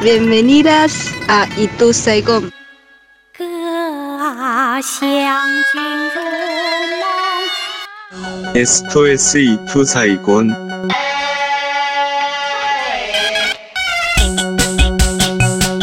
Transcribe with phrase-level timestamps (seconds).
[0.00, 2.50] Bienvenidas a Itu Saigon.
[8.54, 10.56] Esto es Itu Saigon.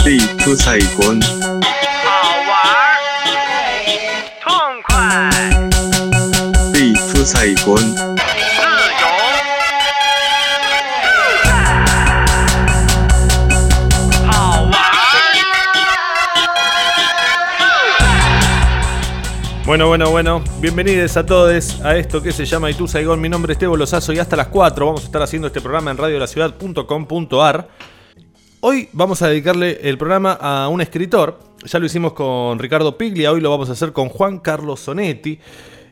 [0.04, 1.22] Itu Saigon.
[2.04, 2.10] 好
[2.50, 2.98] 玩儿，
[4.42, 4.50] 痛
[4.90, 4.96] 快
[6.74, 8.07] ，Itu Saigon.
[19.68, 20.42] Bueno, bueno, bueno.
[20.62, 23.20] Bienvenidos a todos a esto que se llama Itu Saigon.
[23.20, 25.92] Mi nombre es Tebo Lozazo y hasta las 4 vamos a estar haciendo este programa
[25.92, 27.68] en radiolaciudad.com.ar.
[28.62, 31.40] Hoy vamos a dedicarle el programa a un escritor.
[31.66, 35.38] Ya lo hicimos con Ricardo Piglia, hoy lo vamos a hacer con Juan Carlos Sonetti,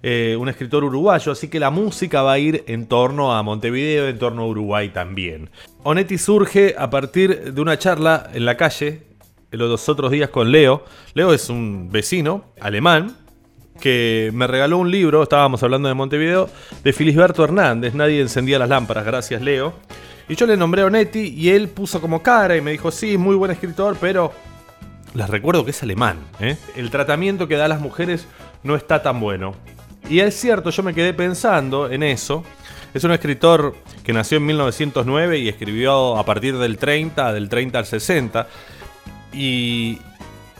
[0.02, 4.08] eh, un escritor uruguayo, así que la música va a ir en torno a Montevideo,
[4.08, 5.50] en torno a Uruguay también.
[5.84, 9.02] Onetti surge a partir de una charla en la calle
[9.52, 10.86] los otros días con Leo.
[11.14, 13.25] Leo es un vecino alemán
[13.80, 16.50] que me regaló un libro, estábamos hablando de Montevideo,
[16.84, 19.74] de Filisberto Hernández, Nadie encendía las lámparas, gracias Leo.
[20.28, 23.18] Y yo le nombré a Onetti y él puso como cara y me dijo, sí,
[23.18, 24.34] muy buen escritor, pero
[25.14, 26.18] les recuerdo que es alemán.
[26.40, 26.58] ¿eh?
[26.76, 28.28] El tratamiento que da a las mujeres
[28.64, 29.54] no está tan bueno.
[30.10, 32.44] Y es cierto, yo me quedé pensando en eso.
[32.94, 37.80] Es un escritor que nació en 1909 y escribió a partir del 30, del 30
[37.80, 38.48] al 60.
[39.34, 40.00] Y,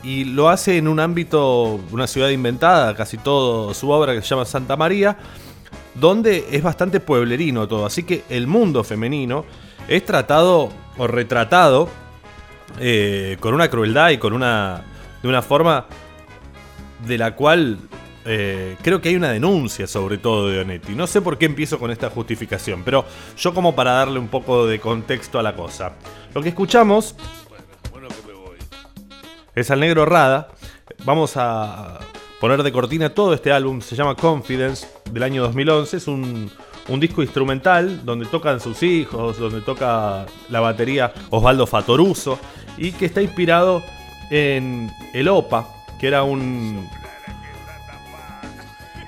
[0.06, 4.28] y lo hace en un ámbito, una ciudad inventada, casi todo su obra que se
[4.28, 5.16] llama Santa María,
[5.96, 7.84] donde es bastante pueblerino todo.
[7.84, 9.44] Así que el mundo femenino
[9.88, 11.88] es tratado o retratado
[12.78, 14.84] eh, con una crueldad y con una,
[15.20, 15.86] de una forma
[17.04, 17.76] de la cual
[18.24, 20.94] eh, creo que hay una denuncia sobre todo de Onetti.
[20.94, 23.04] No sé por qué empiezo con esta justificación, pero
[23.36, 25.94] yo como para darle un poco de contexto a la cosa.
[26.32, 27.16] Lo que escuchamos
[29.56, 30.48] es al negro Rada.
[31.04, 31.98] Vamos a
[32.40, 35.96] poner de cortina todo este álbum, se llama Confidence, del año 2011.
[35.96, 36.50] Es un,
[37.00, 42.38] disco instrumental donde tocan sus hijos, donde toca la batería Osvaldo Fatoruso
[42.78, 43.82] y que está inspirado
[44.30, 45.66] en el OPA,
[45.98, 46.88] que era un,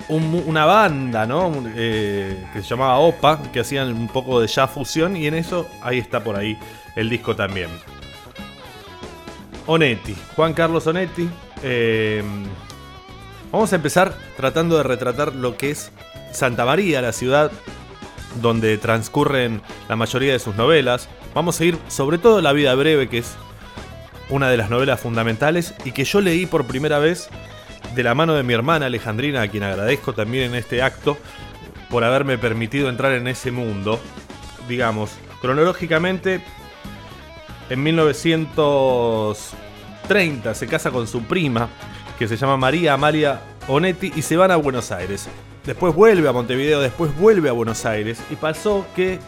[0.09, 1.53] un- una banda, ¿no?
[1.75, 5.67] Eh, que se llamaba OPA, que hacían un poco de jazz fusión y en eso
[5.81, 6.57] ahí está por ahí
[6.95, 7.69] el disco también.
[9.69, 11.29] Onetti, Juan Carlos Onetti.
[11.61, 12.23] eh,
[13.51, 15.91] vamos a empezar tratando de retratar lo que es
[16.31, 17.51] Santa María, la ciudad
[18.41, 21.07] donde transcurren la mayoría de sus novelas.
[21.35, 23.35] Vamos a ir sobre todo La vida breve, que es
[24.31, 27.29] una de las novelas fundamentales y que yo leí por primera vez
[27.93, 31.15] de la mano de mi hermana Alejandrina, a quien agradezco también en este acto
[31.91, 33.99] por haberme permitido entrar en ese mundo.
[34.67, 36.41] Digamos, cronológicamente,
[37.69, 41.69] en 1930 se casa con su prima,
[42.17, 45.27] que se llama María Amalia Onetti, y se van a Buenos Aires.
[45.65, 49.19] Después vuelve a Montevideo, después vuelve a Buenos Aires, y pasó que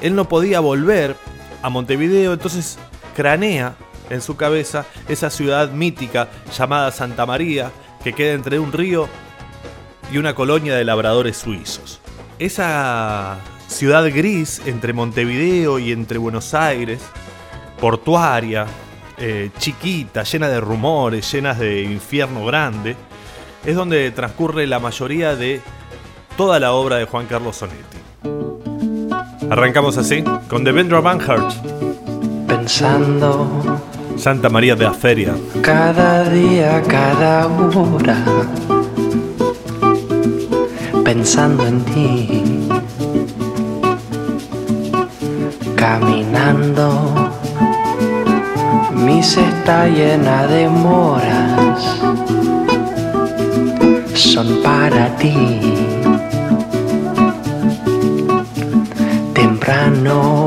[0.00, 1.16] él no podía volver
[1.62, 2.78] a Montevideo, entonces
[3.14, 3.74] cranea
[4.10, 7.70] en su cabeza esa ciudad mítica llamada Santa María,
[8.02, 9.08] que queda entre un río
[10.12, 12.00] y una colonia de labradores suizos.
[12.38, 17.00] Esa ciudad gris entre Montevideo y entre Buenos Aires,
[17.84, 18.64] portuaria,
[19.18, 22.96] eh, chiquita, llena de rumores, llenas de infierno grande,
[23.62, 25.60] es donde transcurre la mayoría de
[26.34, 27.98] toda la obra de Juan Carlos Sonetti.
[29.50, 31.52] Arrancamos así, con Devendra Banhart,
[32.46, 33.78] Pensando
[34.16, 35.34] Santa María de la Feria.
[35.60, 38.16] cada día, cada hora.
[41.04, 42.44] Pensando en ti.
[45.76, 47.23] Caminando.
[49.04, 51.80] Mi cesta llena de moras.
[54.14, 55.60] Son para ti.
[59.34, 60.46] Temprano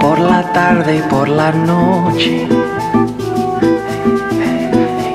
[0.00, 2.46] por la tarde y por la noche.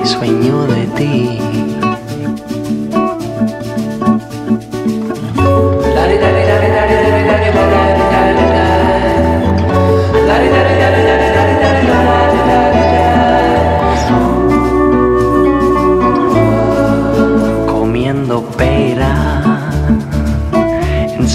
[0.04, 1.67] Sueño de ti.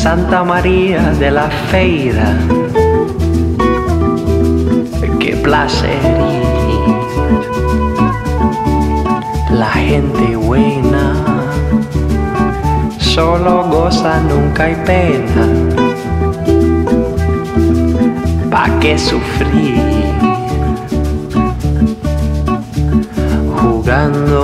[0.04, 2.36] Santa María de la Feira
[5.18, 5.98] qué placer.
[9.50, 11.14] La gente buena
[12.98, 15.48] solo goza, nunca hay pena.
[18.52, 19.76] Pa' que sufrí.
[23.62, 24.44] Jugando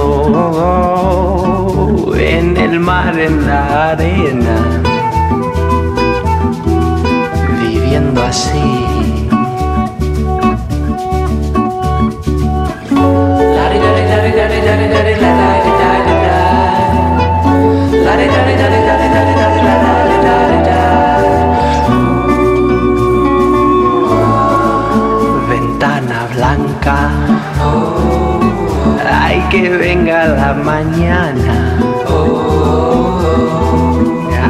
[2.17, 4.68] en el mar, en la arena,
[8.29, 8.59] así.
[25.49, 27.09] Ventana blanca,
[29.11, 31.79] ay que venga la mañana,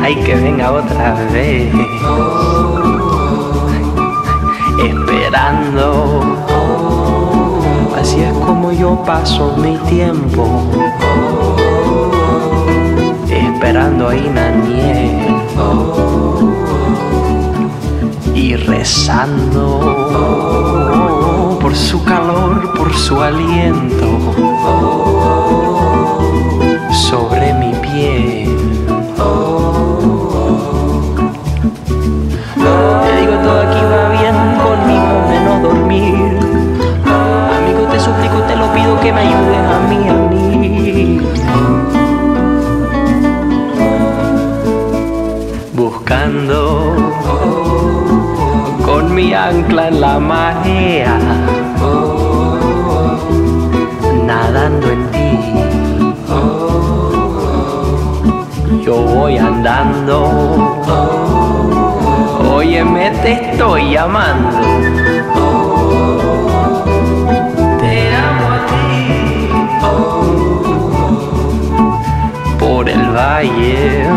[0.04, 1.72] ay que venga otra vez,
[4.86, 6.38] esperando.
[8.00, 10.48] Así es como yo paso mi tiempo,
[13.30, 15.20] esperando a Inaniel
[18.34, 19.98] y rezando
[21.62, 24.08] por su calor, por su aliento
[26.92, 27.69] sobre mi
[49.20, 51.16] mi ancla en la marea,
[54.26, 55.32] nadando en ti.
[58.86, 60.18] Yo voy andando,
[62.50, 64.58] óyeme, te estoy llamando.
[67.82, 67.94] Te
[68.28, 68.94] amo a ti.
[72.58, 74.08] Por el valle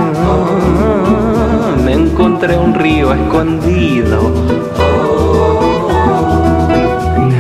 [1.85, 4.21] me encontré un río escondido.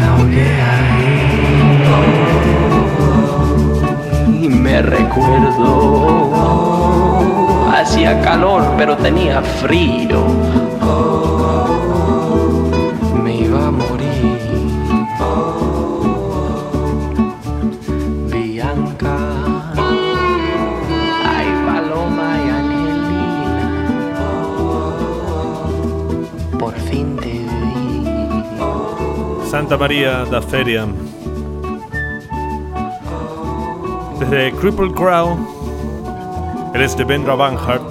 [0.06, 0.52] Me.
[4.40, 6.30] Y me recuerdo.
[7.74, 10.24] Hacía calor, pero tenía frío.
[29.52, 30.86] Santa María da Feria.
[34.18, 35.36] Desde Cripple Crow,
[36.72, 37.82] eres de Vendra Banhart,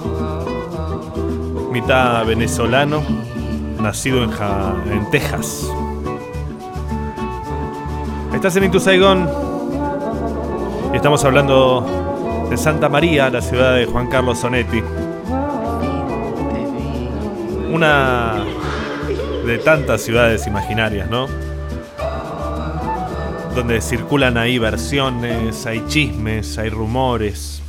[1.70, 3.04] mitad venezolano,
[3.80, 4.30] nacido en,
[4.90, 5.70] en Texas.
[8.34, 9.30] Estás en Into Saigon
[10.92, 11.86] y estamos hablando
[12.50, 14.82] de Santa María, la ciudad de Juan Carlos Sonetti.
[17.72, 18.44] Una
[19.46, 21.28] de tantas ciudades imaginarias, ¿no?
[23.54, 27.62] Donde circulan ahí versiones, hay chismes, hay rumores.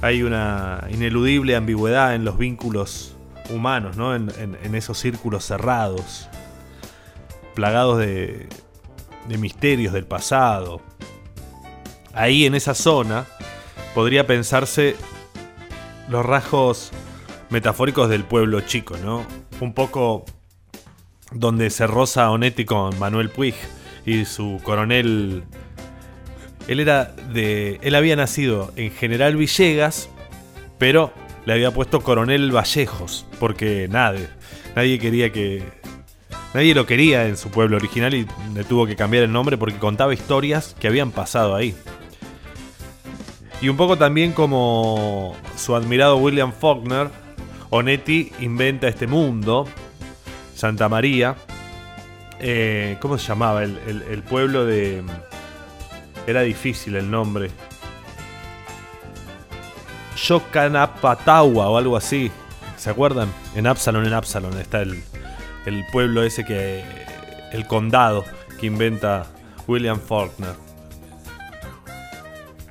[0.00, 3.14] Hay una ineludible ambigüedad en los vínculos
[3.50, 4.14] humanos, ¿no?
[4.14, 6.30] En, esos círculos cerrados,
[7.54, 8.48] plagados de,
[9.28, 10.80] de misterios del pasado.
[12.14, 13.26] Ahí en esa zona
[13.94, 14.96] podría pensarse
[16.08, 16.92] los rasgos
[17.50, 19.26] metafóricos del pueblo chico, ¿no?
[19.60, 20.24] Un poco
[21.30, 23.54] donde se roza Onetti con Manuel Puig
[24.06, 25.42] y su coronel.
[26.68, 27.78] Él era de.
[27.82, 30.08] Él había nacido en General Villegas,
[30.78, 31.12] pero
[31.44, 34.28] le había puesto Coronel Vallejos, porque nadie,
[34.74, 35.62] nadie quería que.
[36.54, 39.78] Nadie lo quería en su pueblo original y le tuvo que cambiar el nombre porque
[39.78, 41.74] contaba historias que habían pasado ahí.
[43.60, 47.10] Y un poco también como su admirado William Faulkner,
[47.70, 49.66] Onetti inventa este mundo,
[50.54, 51.36] Santa María.
[52.40, 53.62] Eh, ¿Cómo se llamaba?
[53.62, 55.02] El, pueblo de...
[56.26, 57.50] Era difícil el nombre.
[60.16, 62.30] Yocanapatagua o algo así.
[62.76, 63.32] ¿Se acuerdan?
[63.54, 65.02] En Absalon, en Absalon está el,
[65.66, 66.84] el pueblo ese que...
[67.52, 68.24] El condado
[68.58, 69.26] que inventa
[69.66, 70.54] William Faulkner.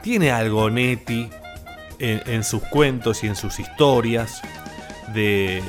[0.01, 1.29] Tiene algo Onetti
[1.97, 4.41] en, en sus cuentos y en sus historias
[5.13, 5.63] de,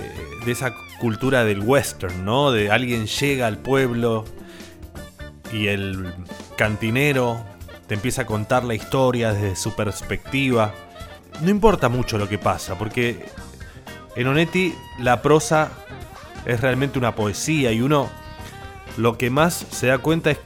[0.45, 2.50] de esa cultura del western, ¿no?
[2.50, 4.25] De alguien llega al pueblo
[5.53, 6.12] y el
[6.57, 7.45] cantinero
[7.87, 10.75] te empieza a contar la historia desde su perspectiva.
[11.41, 13.26] No importa mucho lo que pasa, porque
[14.17, 15.71] en Onetti la prosa
[16.45, 18.09] es realmente una poesía y uno
[18.97, 20.38] lo que más se da cuenta es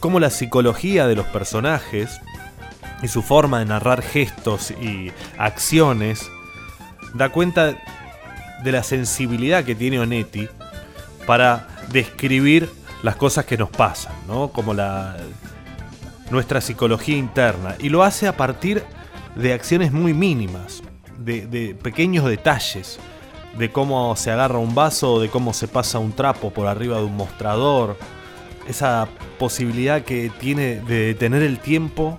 [0.00, 2.20] cómo la psicología de los personajes
[3.02, 6.28] y su forma de narrar gestos y acciones
[7.14, 7.76] da cuenta
[8.62, 10.48] de la sensibilidad que tiene Onetti
[11.26, 12.70] para describir
[13.02, 14.48] las cosas que nos pasan, ¿no?
[14.48, 15.16] Como la
[16.30, 17.76] nuestra psicología interna.
[17.78, 18.82] Y lo hace a partir
[19.34, 20.82] de acciones muy mínimas,
[21.18, 22.98] de, de pequeños detalles,
[23.56, 27.04] de cómo se agarra un vaso, de cómo se pasa un trapo por arriba de
[27.04, 27.96] un mostrador.
[28.66, 29.08] Esa
[29.38, 32.18] posibilidad que tiene de detener el tiempo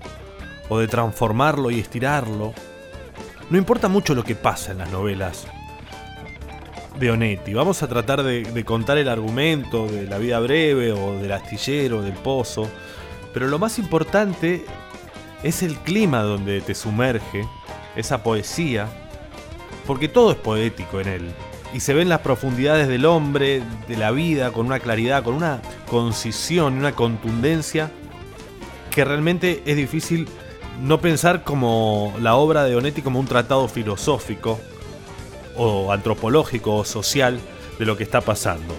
[0.70, 2.54] o de transformarlo y estirarlo.
[3.50, 5.48] No importa mucho lo que pasa en las novelas
[7.00, 7.54] de Onetti.
[7.54, 12.14] Vamos a tratar de, contar el argumento de la vida breve o del astillero, del
[12.14, 12.70] pozo.
[13.34, 14.66] Pero lo más importante
[15.44, 17.48] es el clima donde te sumerge,
[17.96, 18.88] esa poesía,
[19.86, 21.32] porque todo es poético en él.
[21.74, 25.62] Y se ven las profundidades del hombre, de la vida, con una claridad, con una
[25.90, 27.92] concisión una contundencia
[28.92, 30.28] que realmente es difícil
[30.82, 34.60] no pensar como la obra de Onetti como un tratado filosófico
[35.58, 37.40] o antropológico o social
[37.78, 38.74] de lo que está pasando.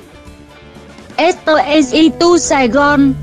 [1.16, 3.16] Esto es Itu Saigon.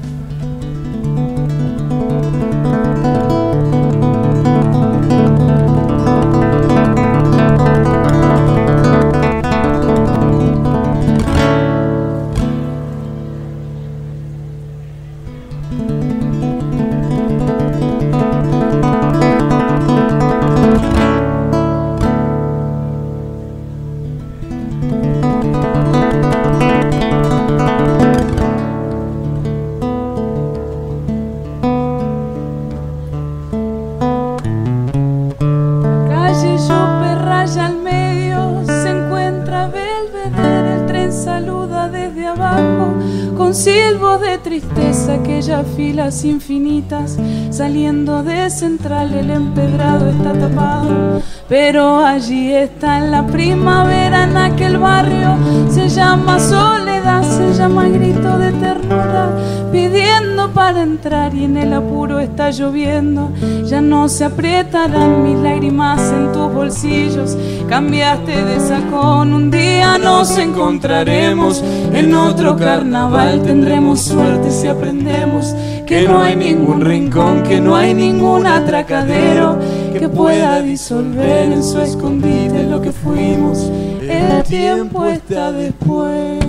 [47.56, 54.78] Saliendo de central el empedrado está tapado, pero allí está en la primavera, en aquel
[54.78, 55.38] barrio,
[55.70, 59.30] se llama soledad, se llama grito de ternura,
[59.72, 63.30] pidiendo para entrar y en el apuro está lloviendo,
[63.64, 67.38] ya no se aprietarán mis lágrimas en tus bolsillos,
[67.70, 75.56] cambiaste de sacón, un día nos encontraremos, en otro carnaval tendremos suerte si aprendemos
[75.96, 79.58] que no hay ningún rincón, que no hay ningún atracadero
[79.98, 83.72] que pueda disolver en su escondite lo que fuimos,
[84.02, 86.45] el tiempo está después.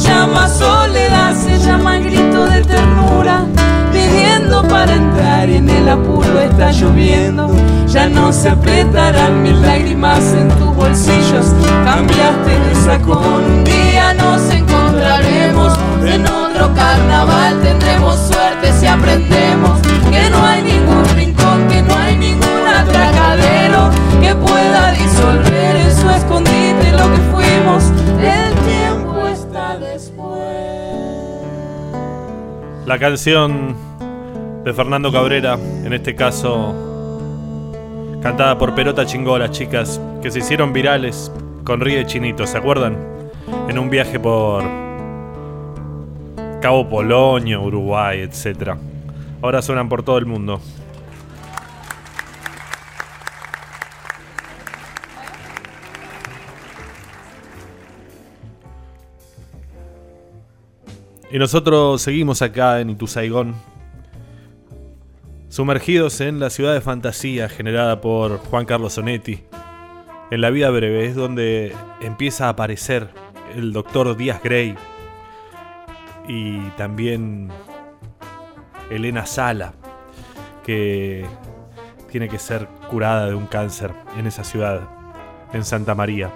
[0.00, 3.44] Llama soledad, se llama grito de ternura,
[3.92, 7.50] pidiendo para entrar en el apuro está lloviendo.
[7.86, 11.46] Ya no se apretarán mis lágrimas en tus bolsillos.
[11.84, 15.78] Cambiaste de sacón, un día nos encontraremos.
[16.04, 19.80] En otro carnaval tendremos suerte si aprendemos
[20.10, 23.90] que no hay ningún rincón, que no hay ningún atracadero
[24.20, 25.49] que pueda disolver
[32.90, 33.76] La canción
[34.64, 36.74] de Fernando Cabrera, en este caso
[38.20, 41.30] cantada por Perota Chingola, chicas, que se hicieron virales
[41.62, 42.98] con Ríe Chinito, ¿se acuerdan?
[43.68, 44.64] En un viaje por
[46.60, 48.70] Cabo Polonio, Uruguay, etc.
[49.40, 50.60] Ahora suenan por todo el mundo.
[61.32, 63.54] Y nosotros seguimos acá en Ituzaigón,
[65.48, 69.44] sumergidos en la ciudad de fantasía generada por Juan Carlos Sonetti.
[70.32, 73.10] En la vida breve es donde empieza a aparecer
[73.54, 74.74] el doctor Díaz Grey
[76.26, 77.48] y también
[78.90, 79.74] Elena Sala,
[80.64, 81.24] que
[82.10, 84.80] tiene que ser curada de un cáncer en esa ciudad,
[85.52, 86.32] en Santa María.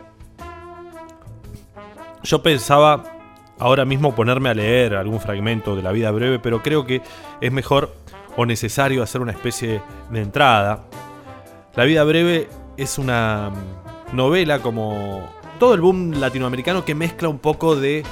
[2.23, 3.14] Yo pensaba
[3.59, 7.03] ahora mismo ponerme a leer algún fragmento de la vida breve, pero creo que
[7.41, 7.95] es mejor
[8.37, 9.81] o necesario hacer una especie
[10.11, 10.85] de entrada.
[11.75, 13.53] La vida breve es una
[14.13, 18.03] novela como todo el boom latinoamericano que mezcla un poco de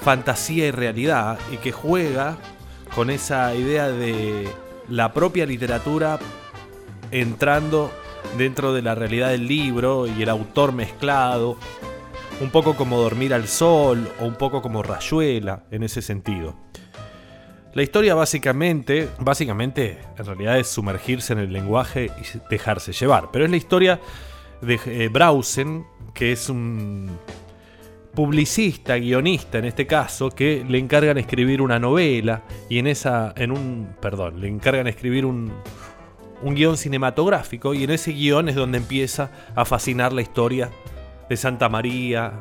[0.00, 2.36] fantasía y realidad y que juega
[2.94, 4.48] con esa idea de
[4.88, 6.18] la propia literatura
[7.10, 7.90] entrando
[8.36, 11.56] dentro de la realidad del libro y el autor mezclado,
[12.42, 16.56] un poco como Dormir al Sol o un poco como Rayuela en ese sentido.
[17.72, 23.44] La historia básicamente, básicamente en realidad es sumergirse en el lenguaje y dejarse llevar, pero
[23.44, 24.00] es la historia
[24.60, 27.10] de eh, Brausen, que es un
[28.12, 33.52] publicista, guionista en este caso, que le encargan escribir una novela y en esa, en
[33.52, 35.52] un, perdón, le encargan escribir un,
[36.42, 40.70] un guion cinematográfico y en ese guion es donde empieza a fascinar la historia
[41.32, 42.34] de Santa María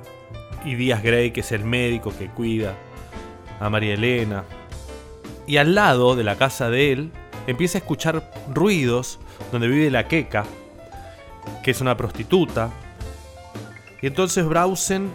[0.65, 2.75] y Díaz Grey, que es el médico que cuida
[3.62, 4.43] a María Elena.
[5.48, 7.12] Y al lado de la casa de él
[7.48, 9.17] empieza a escuchar ruidos
[9.50, 10.43] donde vive la queca,
[11.63, 12.69] que es una prostituta.
[14.01, 15.10] Y entonces Brausen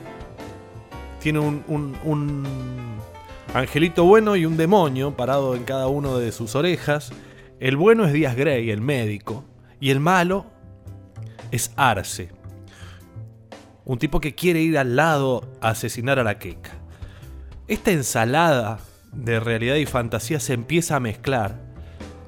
[1.21, 1.63] tiene un,
[2.03, 2.97] un-
[3.53, 7.13] angelito bueno y un demonio parado en cada uno de sus orejas.
[7.61, 9.45] El bueno es Díaz Grey, el médico,
[9.81, 10.47] y el malo
[11.51, 12.31] es Arce,
[13.87, 16.73] un tipo que quiere ir al lado a asesinar a la queca.
[17.69, 18.81] Esta ensalada
[19.13, 21.65] de realidad y fantasía se empieza a mezclar,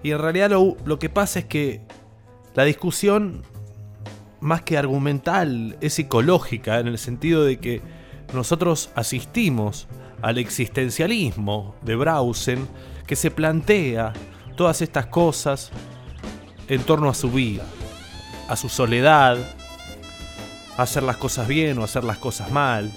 [0.02, 1.82] y en realidad lo, lo que pasa es que
[2.54, 3.42] la discusión,
[4.40, 7.82] más que argumental, es psicológica, en el sentido de que
[8.32, 9.88] nosotros asistimos
[10.22, 12.68] al existencialismo de Brausen,
[13.06, 14.12] que se plantea
[14.56, 15.70] todas estas cosas
[16.68, 17.64] en torno a su vida,
[18.48, 19.38] a su soledad,
[20.78, 22.90] hacer las cosas bien o hacer las cosas mal,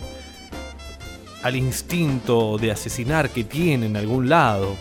[1.44, 4.76] al instinto de asesinar que tiene en algún lado,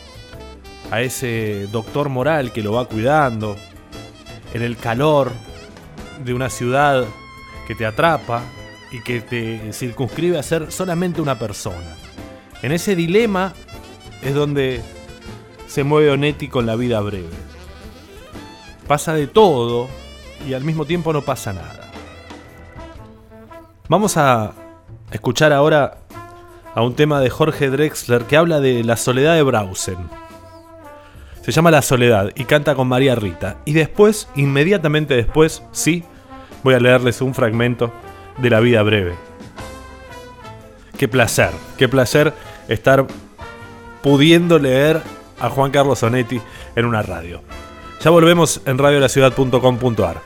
[0.90, 3.56] a ese doctor moral que lo va cuidando,
[4.52, 5.32] en el calor
[6.24, 7.04] de una ciudad
[7.66, 8.42] que te atrapa
[8.92, 11.96] y que te circunscribe a ser solamente una persona.
[12.62, 13.54] En ese dilema
[14.22, 14.82] es donde
[15.66, 17.28] se mueve Onetti con la vida breve.
[18.86, 19.88] Pasa de todo
[20.46, 21.79] y al mismo tiempo no pasa nada.
[23.90, 24.52] Vamos a
[25.10, 25.98] escuchar ahora
[26.76, 29.96] a un tema de Jorge Drexler que habla de la soledad de Brausen.
[31.42, 33.56] Se llama La Soledad y canta con María Rita.
[33.64, 36.04] Y después, inmediatamente después, sí,
[36.62, 37.92] voy a leerles un fragmento
[38.38, 39.16] de la vida breve.
[40.96, 42.32] Qué placer, qué placer
[42.68, 43.08] estar
[44.04, 45.02] pudiendo leer
[45.40, 46.40] a Juan Carlos Onetti
[46.76, 47.42] en una radio.
[48.00, 50.20] Ya volvemos en radiolaciudad.com.ar.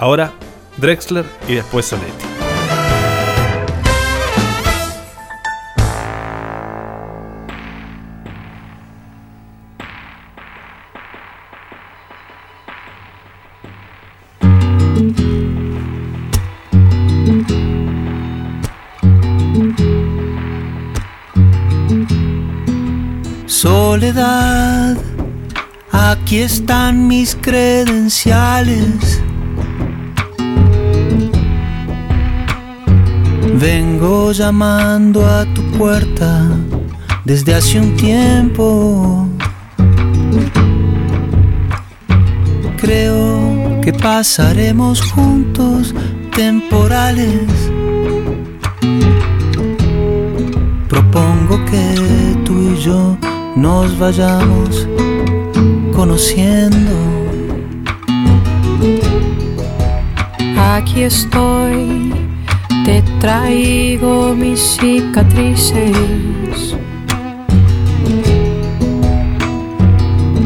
[0.00, 0.32] Ahora
[0.76, 2.24] Drexler y después Sonetti.
[23.46, 24.96] Soledad,
[25.92, 29.22] aquí están mis credenciales.
[33.60, 36.42] Vengo llamando a tu puerta
[37.24, 39.28] desde hace un tiempo.
[42.76, 45.94] Creo que pasaremos juntos
[46.34, 47.48] temporales.
[50.88, 53.16] Propongo que tú y yo
[53.56, 54.86] nos vayamos
[55.92, 56.92] conociendo.
[60.58, 62.12] Aquí estoy,
[62.84, 66.76] te traigo mis cicatrices.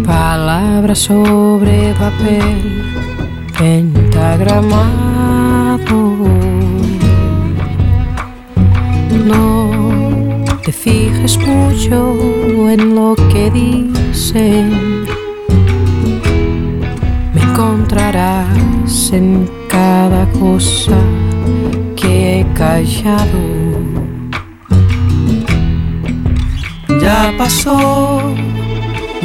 [0.06, 2.84] Palabras sobre papel
[3.58, 4.78] pentagramado.
[9.26, 9.70] No
[10.64, 12.14] te fijes mucho
[12.70, 15.04] en lo que dicen.
[17.34, 20.96] Me encontrarás en cada cosa
[21.96, 23.42] que he callado.
[27.00, 28.22] Ya pasó,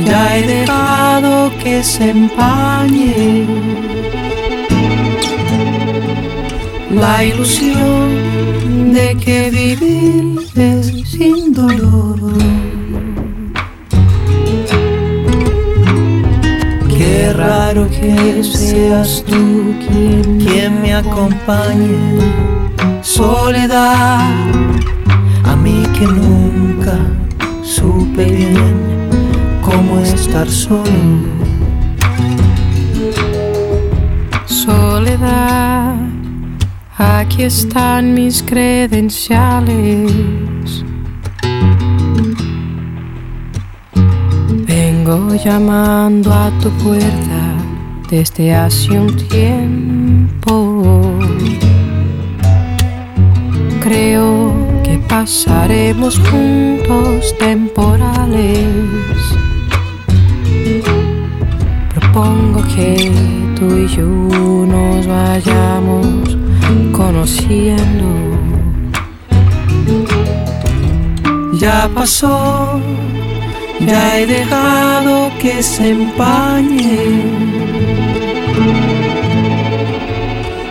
[0.06, 3.46] ya he dejado que se empañe
[6.92, 12.53] la ilusión de que vivir es sin dolor.
[17.34, 21.98] Qué raro que seas tú quien, quien me acompañe,
[23.02, 24.22] soledad,
[25.44, 26.96] a mí que nunca
[27.64, 28.76] supe bien
[29.64, 30.84] cómo estar solo.
[34.46, 35.96] Soledad,
[37.00, 40.53] aquí están mis credenciales.
[45.14, 47.42] Vengo llamando a tu puerta
[48.10, 51.20] desde hace un tiempo.
[53.80, 54.52] Creo
[54.84, 58.66] que pasaremos juntos temporales.
[61.94, 63.12] Propongo que
[63.56, 64.08] tú y yo
[64.66, 66.38] nos vayamos
[66.92, 68.08] conociendo.
[71.60, 72.82] Ya pasó,
[73.86, 77.24] ya he dejado que se empañe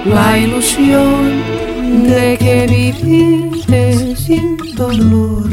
[0.04, 1.42] la ilusión
[2.08, 5.48] de que vivir sin dolor.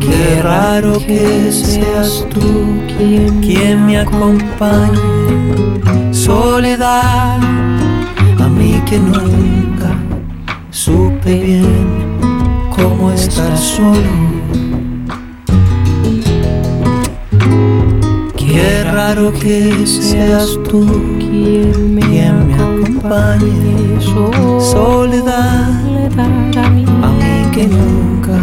[0.00, 2.48] Qué raro que seas tú
[2.96, 4.98] quien, quien me acompañe.
[6.12, 7.40] Soledad,
[8.38, 9.90] a mí que nunca
[10.70, 11.87] supe bien
[12.82, 14.12] cómo estar solo.
[18.36, 20.86] Qué raro que seas tú
[21.18, 24.00] Quien me, acompañe.
[24.60, 25.70] Soledad,
[26.16, 26.84] a mí.
[27.02, 28.38] a mí que nunca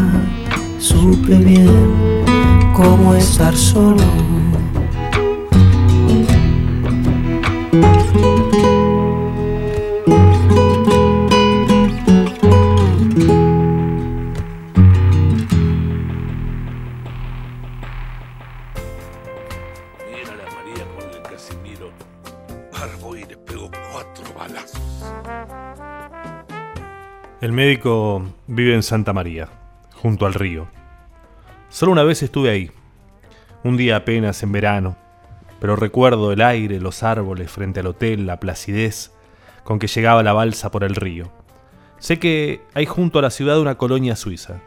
[0.80, 2.24] supe bien
[2.74, 4.35] cómo estar solo.
[27.66, 29.50] Médico vive en Santa María,
[29.96, 30.68] junto al río.
[31.70, 32.70] Solo una vez estuve ahí,
[33.64, 34.96] un día apenas en verano,
[35.60, 39.14] pero recuerdo el aire, los árboles frente al hotel, la placidez
[39.64, 41.32] con que llegaba la balsa por el río.
[41.98, 44.62] Sé que hay junto a la ciudad una colonia suiza.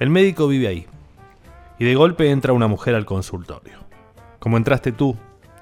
[0.00, 0.86] El médico vive ahí.
[1.78, 3.78] Y de golpe entra una mujer al consultorio.
[4.40, 5.16] Como entraste tú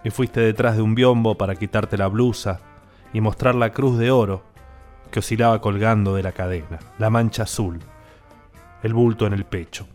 [0.05, 2.61] y fuiste detrás de un biombo para quitarte la blusa
[3.13, 4.52] y mostrar la cruz de oro
[5.13, 7.79] que oscilaba colgando de la cadena, la mancha azul,
[8.83, 9.87] el bulto en el pecho.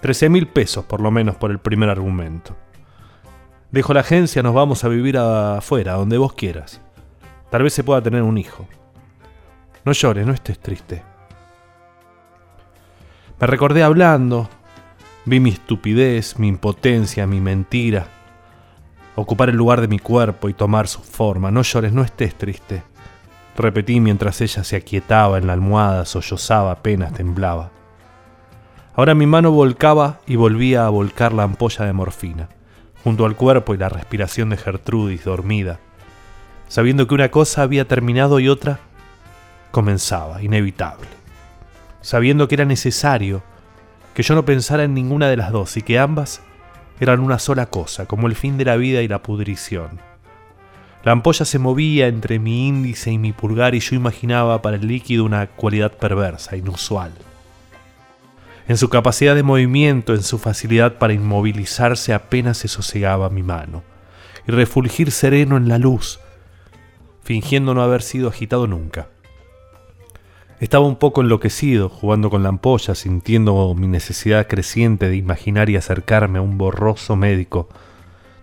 [0.00, 2.56] Trece mil pesos por lo menos por el primer argumento.
[3.70, 6.80] Dejo la agencia, nos vamos a vivir afuera, donde vos quieras.
[7.50, 8.66] Tal vez se pueda tener un hijo.
[9.84, 11.02] No llores, no estés triste.
[13.38, 14.48] Me recordé hablando,
[15.26, 18.06] vi mi estupidez, mi impotencia, mi mentira,
[19.14, 21.50] ocupar el lugar de mi cuerpo y tomar su forma.
[21.50, 22.82] No llores, no estés triste.
[23.56, 27.70] Repetí mientras ella se aquietaba en la almohada, sollozaba, apenas temblaba.
[28.94, 32.48] Ahora mi mano volcaba y volvía a volcar la ampolla de morfina,
[33.02, 35.80] junto al cuerpo y la respiración de Gertrudis dormida,
[36.68, 38.80] sabiendo que una cosa había terminado y otra
[39.70, 41.08] comenzaba, inevitable,
[42.00, 43.42] sabiendo que era necesario
[44.14, 46.40] que yo no pensara en ninguna de las dos y que ambas
[47.00, 50.00] eran una sola cosa, como el fin de la vida y la pudrición.
[51.06, 54.88] La ampolla se movía entre mi índice y mi pulgar y yo imaginaba para el
[54.88, 57.12] líquido una cualidad perversa, inusual.
[58.66, 63.84] En su capacidad de movimiento, en su facilidad para inmovilizarse apenas se sosegaba mi mano,
[64.48, 66.18] y refulgir sereno en la luz,
[67.22, 69.06] fingiendo no haber sido agitado nunca.
[70.58, 75.76] Estaba un poco enloquecido, jugando con la ampolla, sintiendo mi necesidad creciente de imaginar y
[75.76, 77.68] acercarme a un borroso médico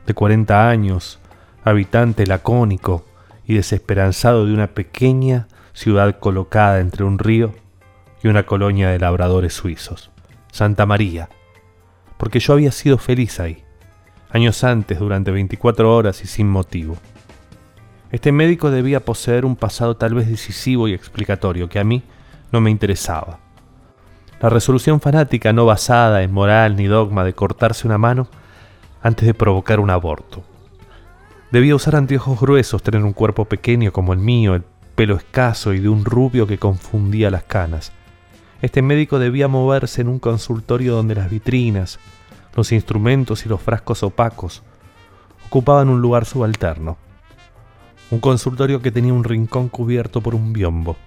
[0.08, 1.20] de 40 años,
[1.64, 3.06] habitante lacónico
[3.46, 7.54] y desesperanzado de una pequeña ciudad colocada entre un río
[8.22, 10.12] y una colonia de labradores suizos,
[10.52, 11.30] Santa María,
[12.18, 13.64] porque yo había sido feliz ahí,
[14.32, 16.96] años antes, durante 24 horas y sin motivo.
[18.12, 22.04] Este médico debía poseer un pasado tal vez decisivo y explicatorio que a mí
[22.52, 23.40] no me interesaba.
[24.40, 28.28] La resolución fanática no basada en moral ni dogma de cortarse una mano
[29.02, 30.44] antes de provocar un aborto.
[31.54, 34.64] Debía usar anteojos gruesos, tener un cuerpo pequeño como el mío, el
[34.96, 37.92] pelo escaso y de un rubio que confundía las canas.
[38.64, 42.00] Este médico debía moverse en un consultorio donde las vitrinas,
[42.56, 44.64] los instrumentos y los frascos opacos
[45.46, 46.98] ocupaban un lugar subalterno.
[48.10, 50.98] Un consultorio que tenía un rincón cubierto por un biombo.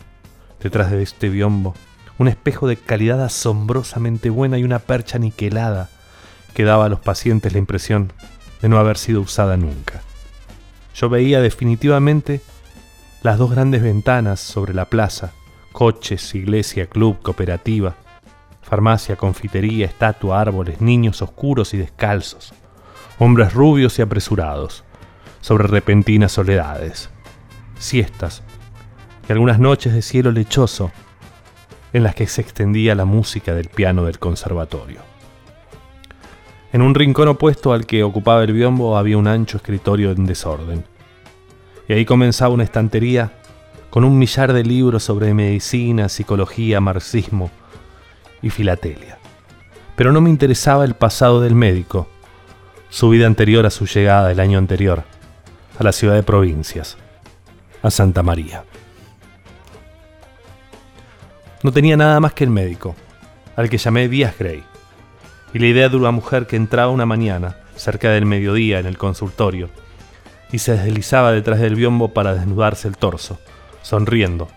[0.62, 1.74] Detrás de este biombo,
[2.18, 5.90] un espejo de calidad asombrosamente buena y una percha niquelada
[6.54, 8.12] que daba a los pacientes la impresión
[8.62, 10.05] de no haber sido usada nunca.
[10.96, 12.40] Yo veía definitivamente
[13.22, 15.32] las dos grandes ventanas sobre la plaza,
[15.72, 17.96] coches, iglesia, club, cooperativa,
[18.62, 22.54] farmacia, confitería, estatua, árboles, niños oscuros y descalzos,
[23.18, 24.84] hombres rubios y apresurados,
[25.42, 27.10] sobre repentinas soledades,
[27.78, 28.42] siestas
[29.28, 30.90] y algunas noches de cielo lechoso
[31.92, 35.15] en las que se extendía la música del piano del conservatorio.
[36.72, 40.84] En un rincón opuesto al que ocupaba el biombo había un ancho escritorio en desorden.
[41.88, 43.32] Y ahí comenzaba una estantería
[43.90, 47.50] con un millar de libros sobre medicina, psicología, marxismo
[48.42, 49.18] y filatelia.
[49.94, 52.08] Pero no me interesaba el pasado del médico,
[52.90, 55.04] su vida anterior a su llegada el año anterior,
[55.78, 56.96] a la ciudad de provincias,
[57.82, 58.64] a Santa María.
[61.62, 62.94] No tenía nada más que el médico,
[63.56, 64.62] al que llamé Díaz Gray,
[65.52, 68.98] y la idea de una mujer que entraba una mañana, cerca del mediodía, en el
[68.98, 69.68] consultorio,
[70.52, 73.38] y se deslizaba detrás del biombo para desnudarse el torso,
[73.82, 74.48] sonriendo,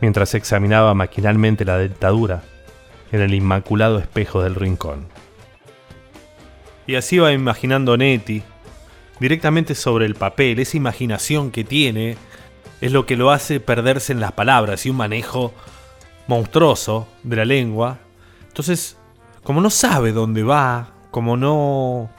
[0.00, 2.42] mientras examinaba maquinalmente la dentadura
[3.12, 5.06] en el inmaculado espejo del rincón.
[6.86, 8.42] Y así iba imaginando Neti,
[9.20, 12.16] directamente sobre el papel, esa imaginación que tiene
[12.80, 15.52] es lo que lo hace perderse en las palabras y un manejo
[16.26, 17.98] monstruoso de la lengua.
[18.46, 18.97] Entonces,
[19.48, 22.10] como no sabe dónde va, como no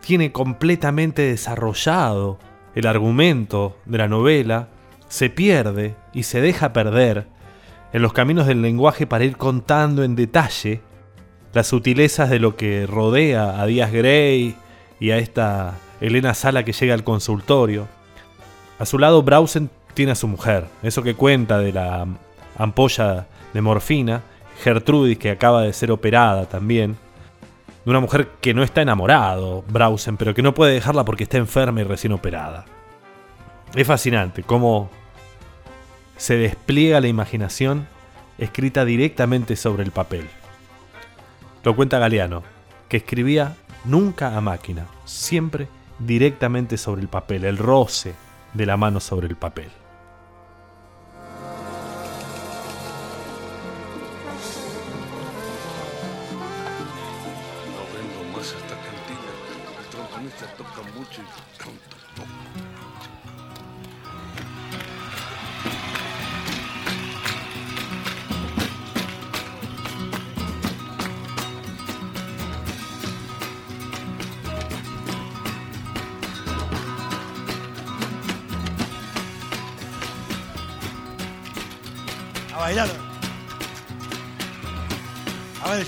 [0.00, 2.38] tiene completamente desarrollado
[2.74, 4.68] el argumento de la novela,
[5.08, 7.26] se pierde y se deja perder
[7.92, 10.80] en los caminos del lenguaje para ir contando en detalle
[11.52, 14.56] las sutilezas de lo que rodea a Díaz Gray
[15.00, 17.88] y a esta Elena Sala que llega al consultorio.
[18.78, 22.06] A su lado Brausen tiene a su mujer, eso que cuenta de la
[22.56, 24.22] ampolla de morfina,
[24.62, 26.96] Gertrudis que acaba de ser operada también,
[27.84, 31.38] de una mujer que no está enamorado, Brausen, pero que no puede dejarla porque está
[31.38, 32.64] enferma y recién operada.
[33.74, 34.90] Es fascinante cómo
[36.16, 37.86] se despliega la imaginación
[38.38, 40.28] escrita directamente sobre el papel.
[41.64, 42.42] Lo cuenta Galeano,
[42.88, 45.68] que escribía nunca a máquina, siempre
[45.98, 48.14] directamente sobre el papel, el roce
[48.54, 49.70] de la mano sobre el papel.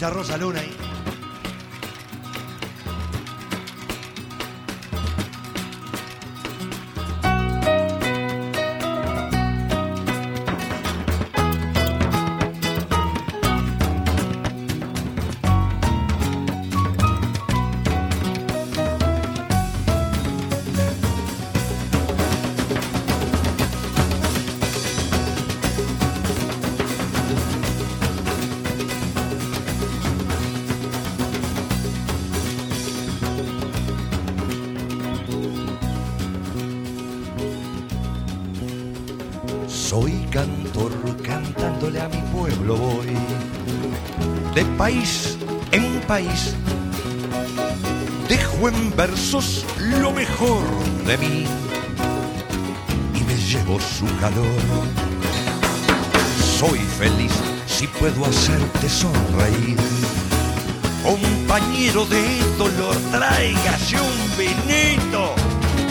[0.00, 0.79] A ver esa Rosa Luna.
[44.60, 45.38] De país
[45.72, 46.54] en país.
[48.28, 50.62] Dejo en versos lo mejor
[51.06, 51.44] de mí
[53.14, 54.60] y me llevo su calor.
[56.58, 57.32] Soy feliz
[57.66, 59.78] si puedo hacerte sonreír.
[61.02, 62.22] Compañero de
[62.58, 65.34] dolor, tráigase un vinito,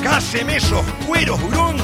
[0.04, 1.78] cáseme esos cueros, hurón,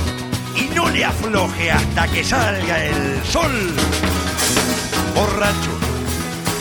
[0.55, 3.73] y no le afloje hasta que salga el sol.
[5.15, 5.74] Borracho,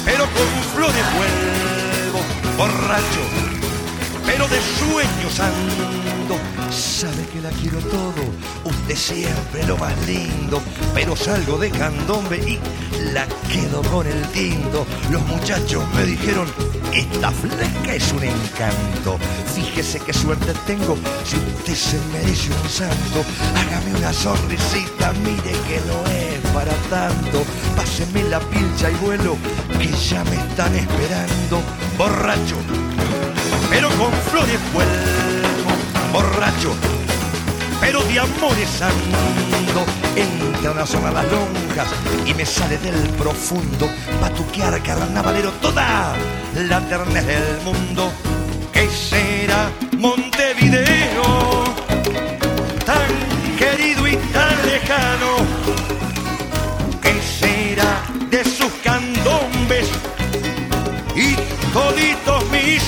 [0.05, 2.21] pero con flores vuelvo,
[2.57, 3.23] borracho,
[4.27, 6.05] pero de sueños ando.
[6.71, 8.25] Sabe que la quiero todo,
[8.65, 10.61] usted siempre lo más lindo,
[10.95, 12.59] pero salgo de candombe y
[13.13, 14.87] la quedo con el tinto.
[15.11, 16.49] Los muchachos me dijeron,
[16.93, 19.19] esta fleca es un encanto.
[19.55, 25.81] Fíjese qué suerte tengo, si usted se merece un santo, hágame una sonrisita, mire que
[25.87, 27.45] no es para tanto.
[27.77, 29.37] Páseme la pilcha y vuelo,
[29.79, 31.63] que ya me están esperando.
[31.99, 32.57] Borracho,
[33.71, 35.71] pero con flores vuelvo,
[36.13, 36.75] borracho,
[37.81, 39.85] pero de amores ando.
[40.17, 41.89] Entra una las lonjas
[42.25, 43.89] y me sale del profundo,
[44.21, 46.15] patuquear carnavalero toda
[46.55, 48.13] la ternez del mundo.
[48.73, 51.84] ¿Qué será Montevideo?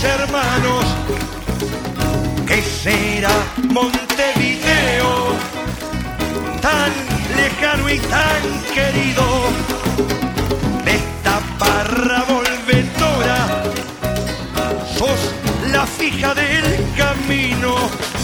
[0.06, 0.84] hermanos,
[2.46, 3.34] que será
[3.68, 5.34] Montevideo,
[6.60, 6.92] tan
[7.36, 8.42] lejano y tan
[8.74, 9.24] querido,
[10.84, 13.62] de esta parra volvedora,
[14.96, 15.34] sos
[15.72, 16.64] la fija del
[16.96, 18.15] camino.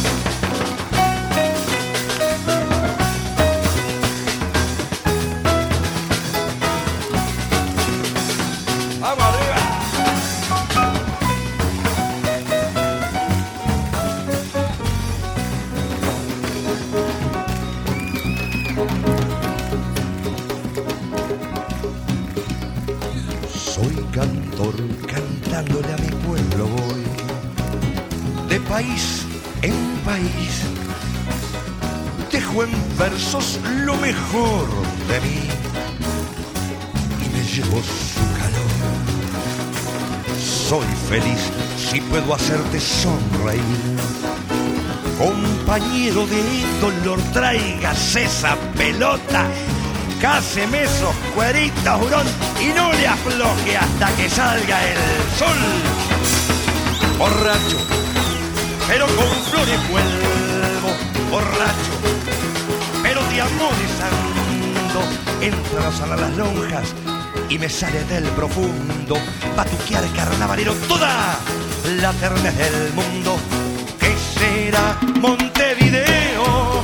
[42.13, 43.63] Puedo hacerte sonreír.
[45.17, 46.43] Compañero de
[46.79, 49.47] dolor, traigas esa pelota.
[50.21, 52.27] Cáseme esos cueritos, hurón,
[52.61, 54.99] y no le afloje hasta que salga el
[55.39, 55.61] sol.
[57.17, 57.79] Borracho,
[58.87, 60.91] pero con flores vuelvo.
[61.31, 61.95] Borracho,
[63.03, 65.01] pero de amores ando.
[65.41, 66.95] Entro a las lonjas
[67.49, 69.17] y me sale del profundo.
[69.57, 71.39] Batuquear carnavalero toda
[71.85, 73.37] la ternez del mundo.
[73.99, 76.83] ¿Qué será Montevideo?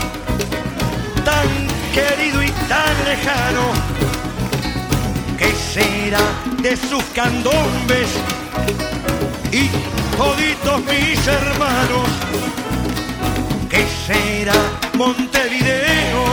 [1.24, 1.48] Tan
[1.94, 3.64] querido y tan lejano.
[5.38, 6.20] ¿Qué será
[6.62, 8.08] de sus candombes
[9.52, 9.68] y
[10.16, 12.08] toditos mis hermanos?
[13.68, 14.54] ¿Qué será
[14.94, 16.24] Montevideo?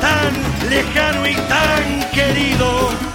[0.00, 3.09] Tan lejano y tan querido.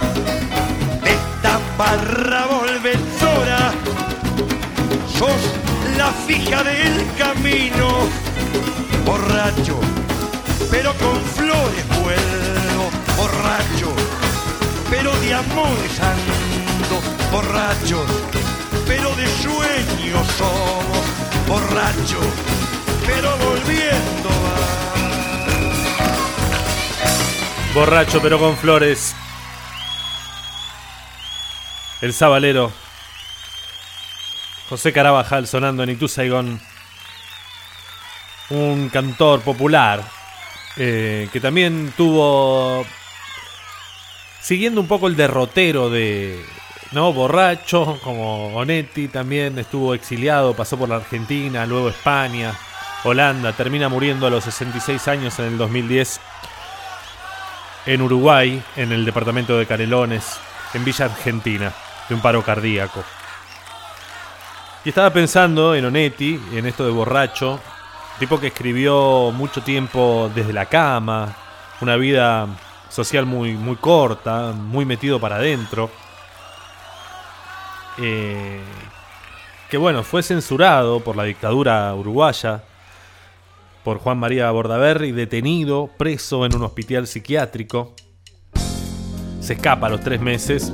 [1.76, 3.72] Esta barra volvedora.
[5.18, 5.42] Sos
[5.98, 7.88] la fija del camino.
[9.04, 9.78] Borracho,
[10.70, 12.90] pero con flores vuelvo.
[13.16, 13.92] Borracho,
[14.88, 17.00] pero de amores ando.
[17.30, 18.10] Borrachos,
[18.86, 21.04] pero de sueños somos.
[21.46, 22.20] Borracho,
[23.06, 24.56] pero volviendo va.
[27.74, 29.14] Borracho pero con flores.
[32.06, 32.70] El sabalero.
[34.68, 36.60] José Carabajal sonando en Itu Saigón.
[38.50, 40.04] Un cantor popular.
[40.76, 42.86] eh, que también tuvo.
[44.40, 46.46] Siguiendo un poco el derrotero de.
[46.92, 47.12] ¿No?
[47.12, 52.56] Borracho, como Onetti también estuvo exiliado, pasó por la Argentina, luego España,
[53.02, 56.20] Holanda, termina muriendo a los 66 años en el 2010
[57.86, 60.38] en Uruguay, en el departamento de Canelones,
[60.72, 61.72] en Villa Argentina,
[62.08, 63.02] de un paro cardíaco.
[64.84, 67.60] Y estaba pensando en Onetti, en esto de borracho,
[68.18, 71.36] tipo que escribió mucho tiempo desde la cama,
[71.80, 72.46] una vida
[72.88, 75.90] social muy, muy corta, muy metido para adentro.
[77.98, 78.62] Eh,
[79.68, 82.62] que bueno, fue censurado por la dictadura uruguaya,
[83.82, 87.94] por Juan María Bordaberry, detenido, preso en un hospital psiquiátrico.
[89.40, 90.72] Se escapa a los tres meses,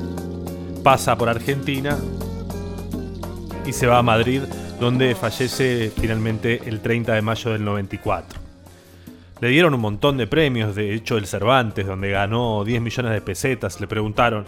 [0.83, 1.97] pasa por Argentina
[3.65, 4.41] y se va a Madrid,
[4.81, 8.41] donde fallece finalmente el 30 de mayo del 94.
[9.39, 13.21] Le dieron un montón de premios, de hecho el Cervantes, donde ganó 10 millones de
[13.21, 13.79] pesetas.
[13.79, 14.45] Le preguntaron,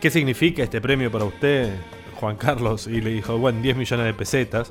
[0.00, 1.72] ¿qué significa este premio para usted,
[2.18, 2.88] Juan Carlos?
[2.88, 4.70] Y le dijo, bueno, 10 millones de pesetas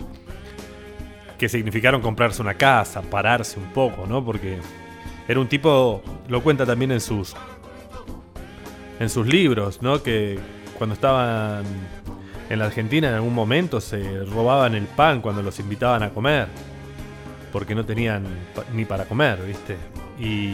[1.37, 4.23] que significaron comprarse una casa, pararse un poco, ¿no?
[4.23, 4.57] Porque
[5.27, 7.35] era un tipo, lo cuenta también en sus
[9.01, 10.03] en sus libros, ¿no?
[10.03, 10.37] Que
[10.77, 11.65] cuando estaban
[12.51, 16.47] en la Argentina en algún momento se robaban el pan cuando los invitaban a comer,
[17.51, 18.25] porque no tenían
[18.75, 19.75] ni para comer, ¿viste?
[20.19, 20.53] Y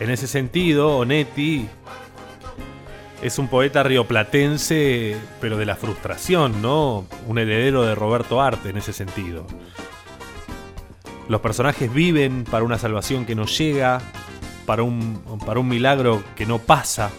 [0.00, 1.68] en ese sentido, Onetti
[3.20, 7.04] es un poeta rioplatense, pero de la frustración, ¿no?
[7.26, 9.44] Un heredero de Roberto Arte en ese sentido.
[11.28, 14.00] Los personajes viven para una salvación que no llega,
[14.64, 17.10] para un, para un milagro que no pasa.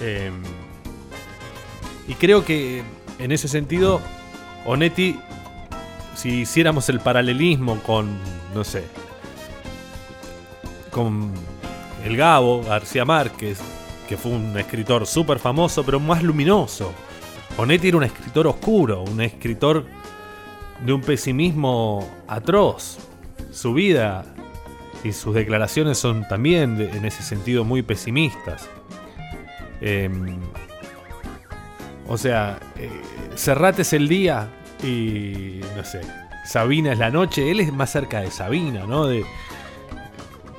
[0.00, 0.30] Eh,
[2.06, 2.82] y creo que
[3.18, 4.00] en ese sentido,
[4.64, 5.18] Onetti,
[6.14, 8.18] si hiciéramos el paralelismo con,
[8.54, 8.84] no sé,
[10.90, 11.32] con
[12.04, 13.60] el Gabo García Márquez,
[14.08, 16.92] que fue un escritor súper famoso, pero más luminoso.
[17.56, 19.84] Onetti era un escritor oscuro, un escritor
[20.84, 22.98] de un pesimismo atroz.
[23.52, 24.24] Su vida
[25.04, 28.68] y sus declaraciones son también en ese sentido muy pesimistas.
[29.80, 30.40] Em,
[32.06, 32.90] o sea, eh,
[33.34, 34.48] Serrat es el día
[34.82, 36.00] y no sé,
[36.44, 37.50] Sabina es la noche.
[37.50, 39.06] Él es más cerca de Sabina, ¿no?
[39.06, 39.24] De,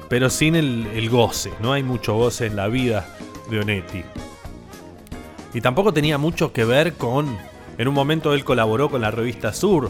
[0.09, 1.51] pero sin el, goce.
[1.61, 3.07] No hay mucho goce en la vida
[3.49, 4.03] de Onetti.
[5.53, 7.37] Y tampoco tenía mucho que ver con.
[7.77, 9.89] En un momento él colaboró con la revista Sur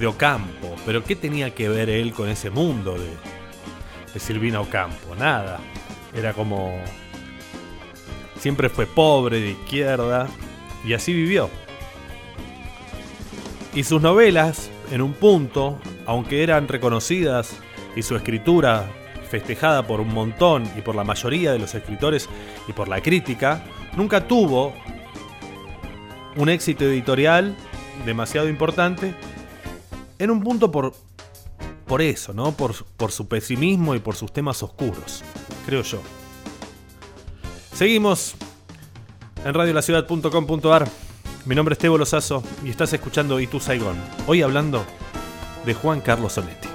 [0.00, 0.74] de Ocampo.
[0.84, 3.10] Pero ¿qué tenía que ver él con ese mundo de,
[4.12, 5.14] de Silvina Ocampo?
[5.14, 5.60] Nada.
[6.14, 6.74] Era como.
[8.44, 10.28] Siempre fue pobre, de izquierda.
[10.84, 11.48] Y así vivió.
[13.74, 17.56] Y sus novelas, en un punto, aunque eran reconocidas
[17.96, 18.92] y su escritura
[19.30, 22.28] festejada por un montón y por la mayoría de los escritores
[22.68, 23.64] y por la crítica,
[23.96, 24.74] nunca tuvo
[26.36, 27.56] un éxito editorial
[28.04, 29.14] demasiado importante
[30.18, 30.92] en un punto por,
[31.86, 32.52] por eso, ¿no?
[32.52, 35.24] Por, por su pesimismo y por sus temas oscuros,
[35.64, 36.02] creo yo.
[37.74, 38.36] Seguimos
[39.44, 40.88] en radiolaciudad.com.ar.
[41.44, 43.96] Mi nombre es Tebo Lozazo y estás escuchando Itu Saigón.
[44.28, 44.84] Hoy hablando
[45.66, 46.73] de Juan Carlos Sonetti.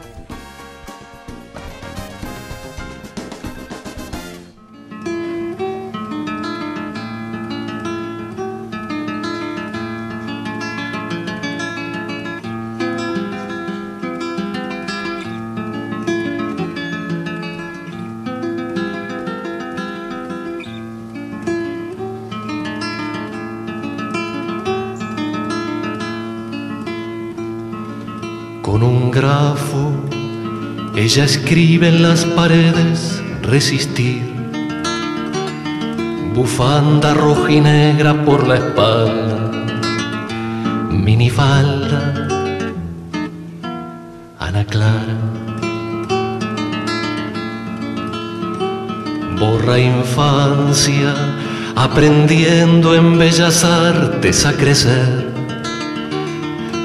[31.10, 34.22] Ella escribe en las paredes resistir.
[36.36, 39.52] Bufanda roja y negra por la espalda,
[40.92, 42.14] minifalda,
[44.38, 45.18] Ana Clara.
[49.40, 51.16] Borra infancia,
[51.76, 55.28] aprendiendo en bellas artes a crecer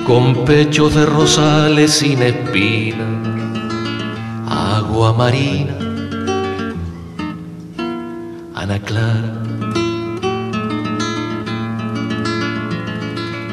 [0.07, 3.24] con pechos de rosales sin espina, agua
[5.17, 5.75] marina,
[8.55, 9.33] Ana Clara.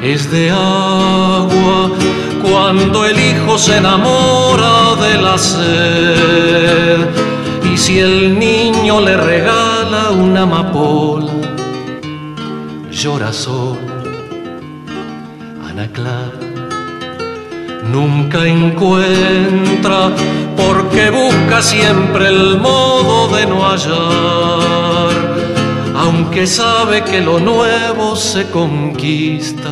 [0.02, 1.90] Es de agua
[2.42, 7.06] cuando el hijo se enamora de la sed
[7.72, 11.32] y si el niño le regala una amapola,
[12.90, 13.78] llora sola.
[15.68, 16.42] Ana Clara
[17.92, 20.10] nunca encuentra
[21.02, 25.10] porque busca siempre el modo de no hallar,
[25.96, 29.70] aunque sabe que lo nuevo se conquista,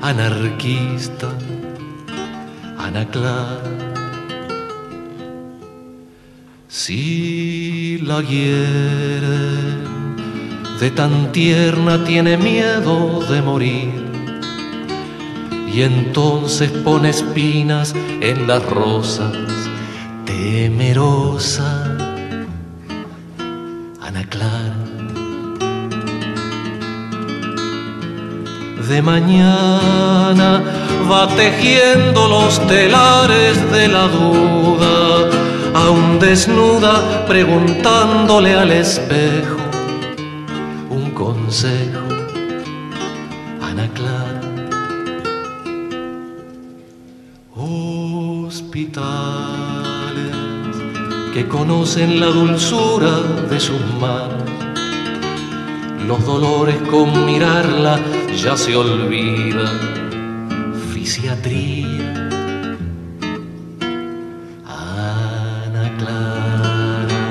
[0.00, 1.28] anarquista,
[2.78, 3.60] Ana Clara.
[6.68, 9.84] Si la hieren,
[10.80, 14.10] de tan tierna tiene miedo de morir.
[15.72, 19.59] Y entonces pone espinas en las rosas,
[20.40, 21.70] temerosa,
[24.00, 24.74] Ana Clara.
[28.88, 30.50] De mañana
[31.10, 34.94] va tejiendo los telares de la duda,
[35.74, 39.60] aún desnuda preguntándole al espejo
[40.88, 42.09] un consejo,
[51.50, 53.10] conocen la dulzura
[53.50, 54.48] de sus manos.
[56.06, 57.98] Los dolores con mirarla
[58.36, 59.78] ya se olvidan.
[60.92, 62.30] Fisiatría.
[64.66, 67.22] Ana Clara.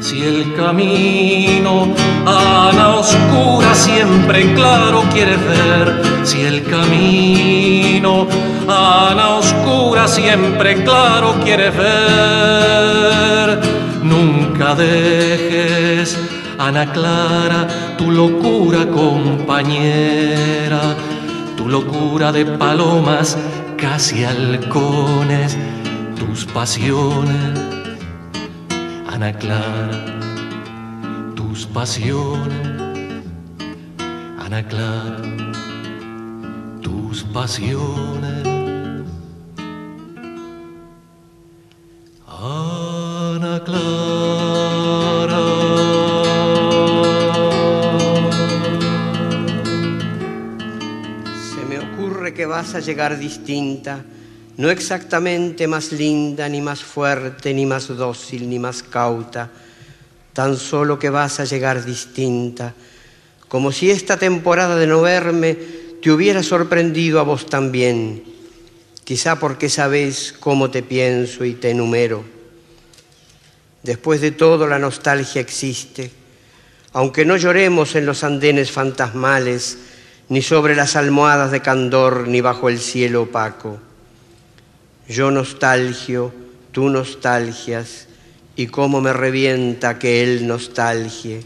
[0.00, 1.94] Si el camino
[2.26, 8.28] Ana oscura siempre claro quiere ver, si el camino
[8.70, 13.60] Ana oscura siempre claro quiere ver,
[14.02, 16.18] nunca dejes,
[16.58, 17.66] Ana Clara,
[17.98, 20.80] tu locura compañera,
[21.56, 23.36] tu locura de palomas
[23.76, 25.56] casi halcones,
[26.18, 27.58] tus pasiones,
[29.12, 30.20] Ana Clara.
[31.60, 33.24] Tus pasiones,
[34.38, 35.18] Ana Clara,
[36.80, 38.49] tus pasiones.
[52.40, 54.02] Que vas a llegar distinta,
[54.56, 59.50] no exactamente más linda, ni más fuerte, ni más dócil, ni más cauta,
[60.32, 62.72] tan solo que vas a llegar distinta,
[63.46, 65.54] como si esta temporada de no verme
[66.00, 68.24] te hubiera sorprendido a vos también,
[69.04, 72.24] quizá porque sabes cómo te pienso y te enumero.
[73.82, 76.10] Después de todo la nostalgia existe,
[76.94, 79.89] aunque no lloremos en los andenes fantasmales,
[80.30, 83.80] ni sobre las almohadas de candor, ni bajo el cielo opaco.
[85.08, 86.32] Yo nostalgio,
[86.70, 88.06] tú nostalgias,
[88.54, 91.42] y cómo me revienta que él nostalgie.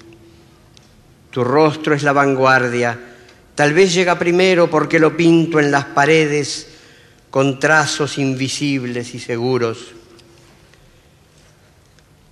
[1.30, 3.00] Tu rostro es la vanguardia,
[3.54, 6.68] tal vez llega primero porque lo pinto en las paredes
[7.30, 9.92] con trazos invisibles y seguros.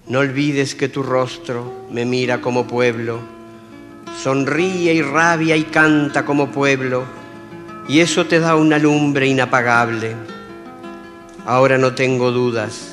[0.06, 3.41] No olvides que tu rostro me mira como pueblo,
[4.16, 7.04] sonríe y rabia y canta como pueblo,
[7.88, 10.14] y eso te da una lumbre inapagable.
[11.44, 12.92] Ahora no tengo dudas,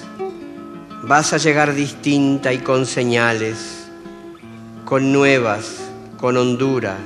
[1.03, 3.87] vas a llegar distinta y con señales,
[4.85, 6.97] con nuevas, con hondura,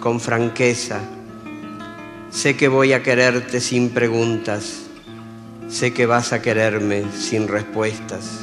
[0.00, 1.00] con franqueza.
[2.30, 4.82] Sé que voy a quererte sin preguntas,
[5.68, 8.42] sé que vas a quererme sin respuestas.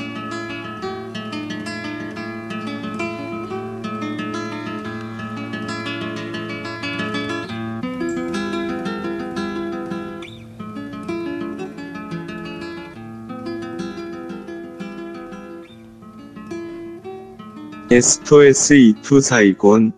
[17.93, 18.73] Esto es
[19.21, 19.93] Saigon.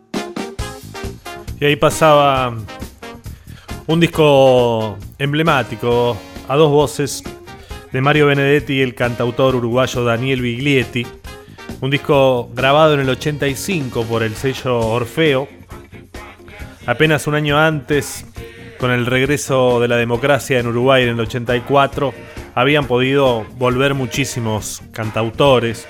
[1.61, 2.53] Y ahí pasaba
[3.87, 6.17] un disco emblemático
[6.49, 7.23] a dos voces
[7.93, 11.07] de Mario Benedetti y el cantautor uruguayo Daniel Biglietti.
[11.79, 15.47] Un disco grabado en el 85 por el sello Orfeo.
[16.85, 18.25] Apenas un año antes,
[18.77, 22.13] con el regreso de la democracia en Uruguay en el 84,
[22.55, 25.87] habían podido volver muchísimos cantautores.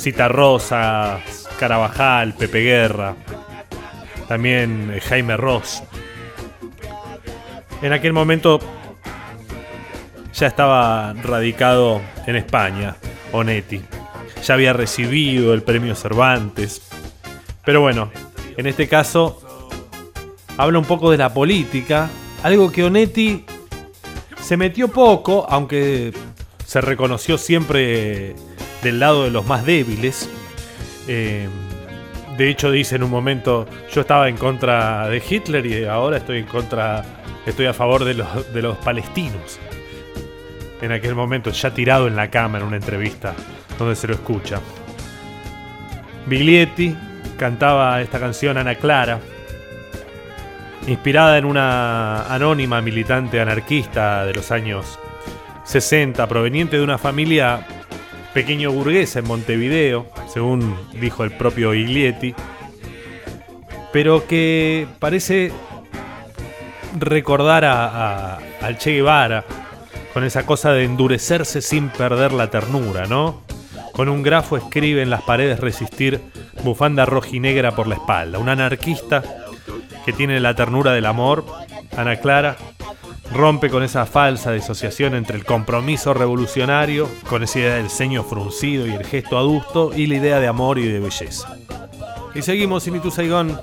[0.00, 1.20] Cita Rosa,
[1.58, 3.14] Carabajal, Pepe Guerra,
[4.26, 5.82] también eh, Jaime Ross.
[7.82, 8.60] En aquel momento
[10.32, 12.96] ya estaba radicado en España,
[13.32, 13.82] Onetti.
[14.42, 16.80] Ya había recibido el premio Cervantes.
[17.62, 18.10] Pero bueno,
[18.56, 19.42] en este caso
[20.56, 22.08] habla un poco de la política,
[22.42, 23.44] algo que Onetti
[24.40, 26.14] se metió poco, aunque
[26.64, 28.34] se reconoció siempre
[28.82, 30.28] del lado de los más débiles.
[31.08, 31.48] Eh,
[32.36, 36.38] de hecho dice en un momento, yo estaba en contra de Hitler y ahora estoy
[36.38, 37.04] en contra,
[37.44, 39.58] estoy a favor de los, de los palestinos.
[40.80, 43.34] En aquel momento, ya tirado en la cama en una entrevista
[43.78, 44.60] donde se lo escucha.
[46.26, 46.96] Biglietti
[47.38, 49.18] cantaba esta canción Ana Clara,
[50.86, 54.98] inspirada en una anónima militante anarquista de los años
[55.64, 57.66] 60, proveniente de una familia
[58.34, 62.34] pequeño burguesa en Montevideo, según dijo el propio Iglietti,
[63.92, 65.52] pero que parece
[66.98, 69.44] recordar a, a- al Che Guevara
[70.12, 73.42] con esa cosa de endurecerse sin perder la ternura, ¿no?
[73.92, 76.20] Con un grafo escribe en las paredes resistir
[76.64, 78.38] bufanda rojinegra por la espalda.
[78.38, 79.22] Un anarquista
[80.04, 81.44] que tiene la ternura del amor,
[81.96, 82.56] Ana Clara,
[83.32, 88.86] rompe con esa falsa disociación entre el compromiso revolucionario, con esa idea del ceño fruncido
[88.86, 91.56] y el gesto adusto, y la idea de amor y de belleza.
[92.34, 93.60] Y seguimos Itu Saigón,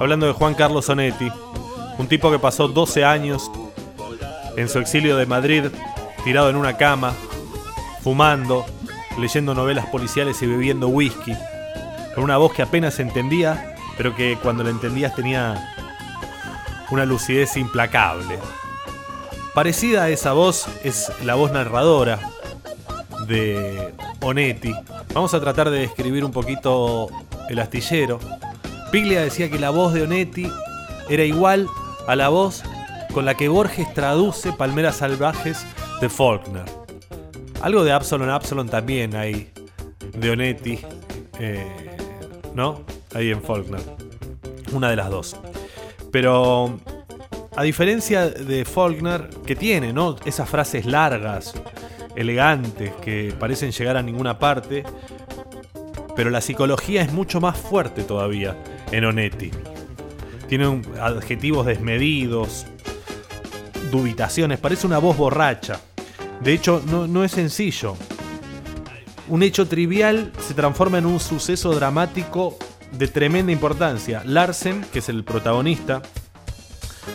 [0.00, 1.30] hablando de Juan Carlos Onetti,
[1.98, 3.50] un tipo que pasó 12 años
[4.56, 5.64] en su exilio de Madrid,
[6.24, 7.12] tirado en una cama,
[8.02, 8.64] fumando,
[9.18, 11.32] leyendo novelas policiales y bebiendo whisky,
[12.14, 15.74] con una voz que apenas entendía, pero que cuando la entendías tenía
[16.90, 18.38] una lucidez implacable.
[19.54, 22.18] Parecida a esa voz es la voz narradora
[23.28, 24.74] de Onetti.
[25.12, 27.06] Vamos a tratar de describir un poquito
[27.48, 28.18] el astillero.
[28.90, 30.50] Piglia decía que la voz de Onetti
[31.08, 31.68] era igual
[32.08, 32.64] a la voz
[33.12, 35.64] con la que Borges traduce Palmeras Salvajes
[36.00, 36.64] de Faulkner.
[37.62, 39.52] Algo de Absalon Absalon también hay
[40.18, 40.80] de Onetti,
[41.38, 41.96] eh,
[42.54, 42.82] ¿no?
[43.14, 43.82] Ahí en Faulkner.
[44.72, 45.36] Una de las dos.
[46.10, 46.76] Pero
[47.56, 50.16] a diferencia de Faulkner, que tiene, ¿no?
[50.24, 51.54] Esas frases largas,
[52.16, 54.84] elegantes, que parecen llegar a ninguna parte,
[56.16, 58.56] pero la psicología es mucho más fuerte todavía
[58.90, 59.50] en Onetti.
[60.48, 62.66] Tiene adjetivos desmedidos,
[63.90, 65.80] dubitaciones, parece una voz borracha.
[66.40, 67.96] De hecho, no es sencillo.
[69.28, 72.58] Un hecho trivial se transforma en un suceso dramático
[72.92, 74.22] de tremenda importancia.
[74.24, 76.02] Larsen, que es el protagonista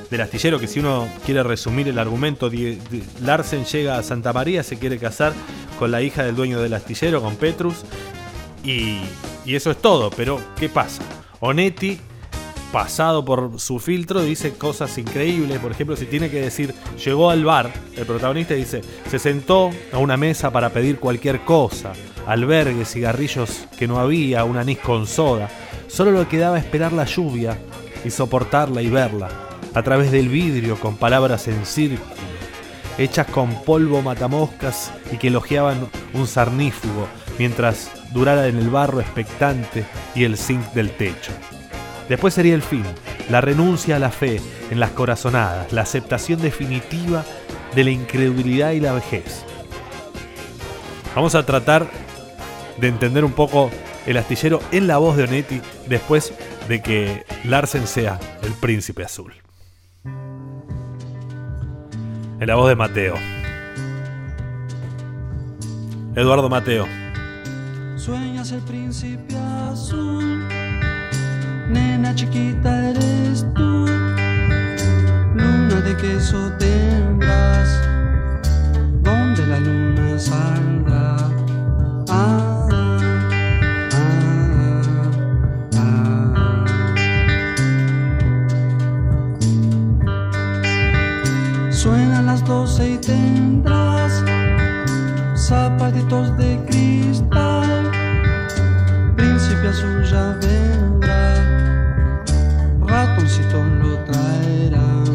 [0.10, 2.50] del astillero, que si uno quiere resumir el argumento,
[3.22, 5.34] Larsen llega a Santa María, se quiere casar
[5.78, 7.78] con la hija del dueño del astillero, con Petrus,
[8.64, 9.00] y,
[9.46, 10.10] y eso es todo.
[10.10, 11.02] Pero, ¿qué pasa?
[11.40, 12.00] Onetti,
[12.72, 15.60] pasado por su filtro, dice cosas increíbles.
[15.60, 16.74] Por ejemplo, si tiene que decir,
[17.04, 21.94] llegó al bar, el protagonista dice, se sentó a una mesa para pedir cualquier cosa,
[22.28, 25.50] albergues, cigarrillos que no había, un anís con soda.
[25.88, 27.58] Solo le quedaba esperar la lluvia
[28.06, 32.16] y soportarla y verla, a través del vidrio con palabras en círculo,
[32.98, 37.08] hechas con polvo matamoscas y que elogiaban un sarnífugo,
[37.38, 41.32] mientras durara en el barro expectante y el zinc del techo.
[42.10, 42.84] Después sería el fin,
[43.30, 44.42] la renuncia a la fe
[44.72, 47.24] en las corazonadas, la aceptación definitiva
[47.76, 49.46] de la incredulidad y la vejez.
[51.16, 51.88] Vamos a tratar
[52.78, 53.70] de entender un poco
[54.06, 56.34] el astillero en la voz de Onetti después
[56.68, 59.34] de que Larsen sea el príncipe azul.
[62.40, 63.16] En la voz de Mateo.
[66.16, 66.88] Eduardo Mateo.
[67.98, 69.36] Sueñas el príncipe
[69.70, 70.48] azul,
[71.70, 73.86] nena chiquita eres tú,
[75.36, 77.82] luna de queso tendrás,
[79.02, 81.18] donde la luna saldrá.
[82.08, 82.49] Ah,
[92.50, 94.12] doce y tendrás
[95.36, 97.92] zapatitos de cristal,
[99.16, 101.24] príncipe azul ya vendrá,
[102.88, 105.06] ratoncitos lo traerán.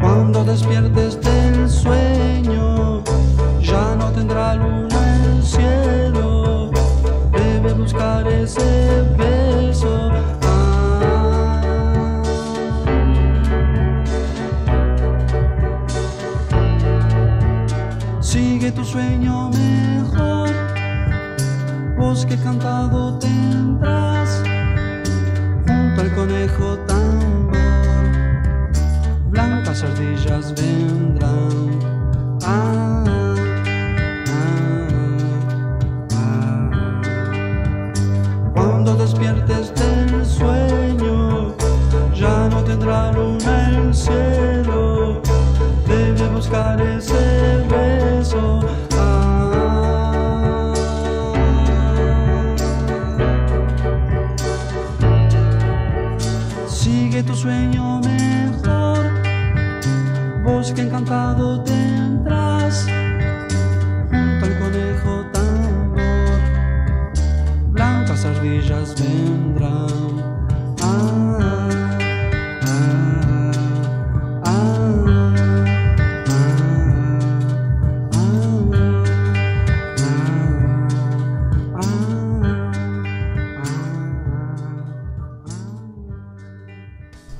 [0.00, 3.04] Cuando despiertes del sueño,
[3.60, 6.72] ya no tendrá luna el cielo,
[7.30, 10.23] debe buscar ese beso.
[18.94, 20.50] Sueño mejor,
[21.96, 24.40] bosque cantado tendrás,
[25.66, 27.56] junto al conejo tambor,
[29.32, 31.74] blancas ardillas vendrán.
[61.04, 62.86] Encantado tendrás,
[64.08, 66.40] junto al conejo tambor,
[67.72, 69.84] blancas ardillas vendrán.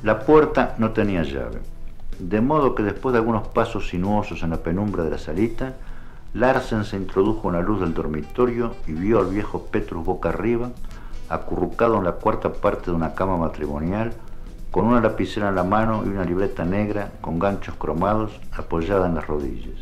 [0.03, 1.62] La puerta no tenía llave,
[2.29, 5.75] de modo que después de algunos pasos sinuosos en la penumbra de la salita,
[6.33, 10.70] Larsen se introdujo en la luz del dormitorio y vio al viejo Petrus boca arriba,
[11.29, 14.14] acurrucado en la cuarta parte de una cama matrimonial,
[14.70, 19.16] con una lapicera en la mano y una libreta negra con ganchos cromados apoyada en
[19.16, 19.79] las rodillas.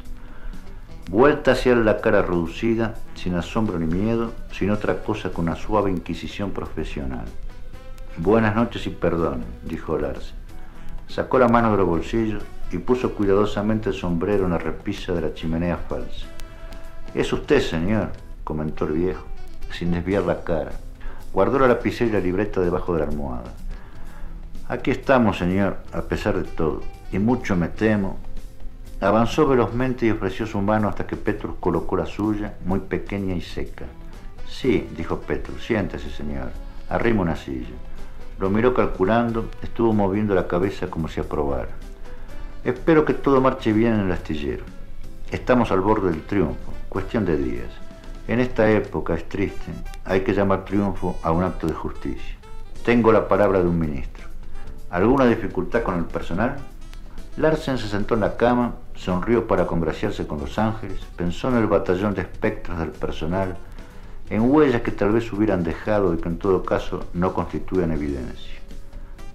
[1.08, 5.54] Vuelta hacia él la cara reducida, sin asombro ni miedo, sin otra cosa que una
[5.54, 7.24] suave inquisición profesional.
[8.16, 10.41] Buenas noches y perdón, dijo Larsen.
[11.12, 15.20] Sacó la mano de los bolsillos y puso cuidadosamente el sombrero en la repisa de
[15.20, 16.24] la chimenea falsa.
[17.14, 18.08] Es usted, señor,
[18.44, 19.26] comentó el viejo,
[19.70, 20.72] sin desviar la cara.
[21.30, 23.52] Guardó la lapicera y la libreta debajo de la almohada.
[24.68, 26.80] Aquí estamos, señor, a pesar de todo,
[27.12, 28.16] y mucho me temo.
[28.98, 33.42] Avanzó velozmente y ofreció su mano hasta que Petrus colocó la suya, muy pequeña y
[33.42, 33.84] seca.
[34.48, 36.52] Sí, dijo Petrus, siéntese, señor.
[36.88, 37.91] Arrima una silla.
[38.42, 41.68] Lo miró calculando, estuvo moviendo la cabeza como si aprobara.
[42.64, 44.64] Espero que todo marche bien en el astillero.
[45.30, 47.68] Estamos al borde del triunfo, cuestión de días.
[48.26, 49.70] En esta época es triste,
[50.04, 52.36] hay que llamar triunfo a un acto de justicia.
[52.84, 54.26] Tengo la palabra de un ministro.
[54.90, 56.56] ¿Alguna dificultad con el personal?
[57.36, 61.68] Larsen se sentó en la cama, sonrió para congraciarse con los ángeles, pensó en el
[61.68, 63.56] batallón de espectros del personal,
[64.30, 68.60] en huellas que tal vez hubieran dejado y que en todo caso no constituían evidencia.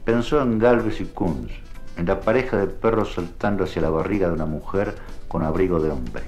[0.05, 1.51] Pensó en Galvez y Kunz,
[1.97, 4.95] en la pareja de perros saltando hacia la barriga de una mujer
[5.27, 6.23] con abrigo de hombre.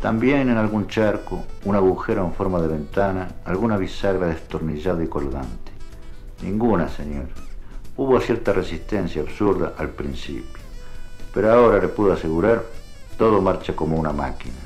[0.00, 5.72] También en algún charco, un agujero en forma de ventana, alguna bisagra destornillada y colgante.
[6.42, 7.28] Ninguna, señor.
[7.96, 10.62] Hubo cierta resistencia absurda al principio,
[11.32, 12.64] pero ahora le puedo asegurar,
[13.16, 14.63] todo marcha como una máquina.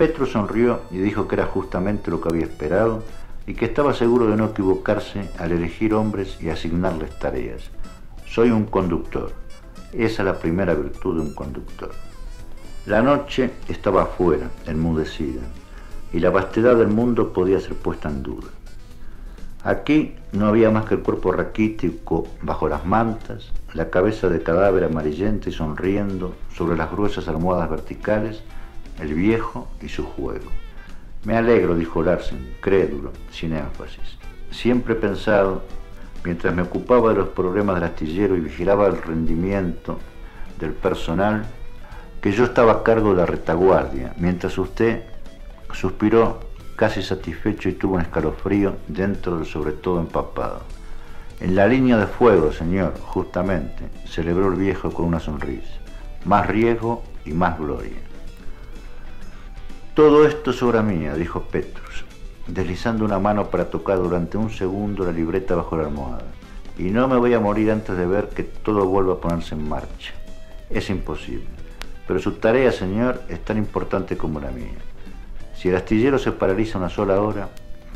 [0.00, 3.02] Petro sonrió y dijo que era justamente lo que había esperado
[3.46, 7.64] y que estaba seguro de no equivocarse al elegir hombres y asignarles tareas.
[8.24, 9.30] Soy un conductor.
[9.92, 11.90] Esa es la primera virtud de un conductor.
[12.86, 15.42] La noche estaba afuera, enmudecida,
[16.14, 18.48] y la vastedad del mundo podía ser puesta en duda.
[19.64, 24.84] Aquí no había más que el cuerpo raquítico bajo las mantas, la cabeza de cadáver
[24.84, 28.42] amarillenta y sonriendo sobre las gruesas almohadas verticales,
[29.00, 30.50] el viejo y su juego.
[31.24, 34.18] Me alegro, dijo Larsen, crédulo, sin énfasis.
[34.50, 35.62] siempre he pensado,
[36.24, 39.98] mientras me ocupaba de los problemas del astillero y vigilaba el rendimiento
[40.58, 41.44] del personal,
[42.20, 45.02] que yo estaba a cargo de la retaguardia, mientras usted
[45.72, 46.40] suspiró
[46.76, 50.60] casi satisfecho y tuvo un escalofrío dentro del sobre todo empapado.
[51.40, 55.78] En la línea de fuego, señor, justamente, celebró el viejo con una sonrisa.
[56.24, 58.09] Más riesgo y más gloria.
[59.94, 62.04] Todo esto es obra mía, dijo Petrus,
[62.46, 66.22] deslizando una mano para tocar durante un segundo la libreta bajo la almohada.
[66.78, 69.68] Y no me voy a morir antes de ver que todo vuelva a ponerse en
[69.68, 70.12] marcha.
[70.70, 71.48] Es imposible.
[72.06, 74.78] Pero su tarea, señor, es tan importante como la mía.
[75.56, 77.48] Si el astillero se paraliza una sola hora,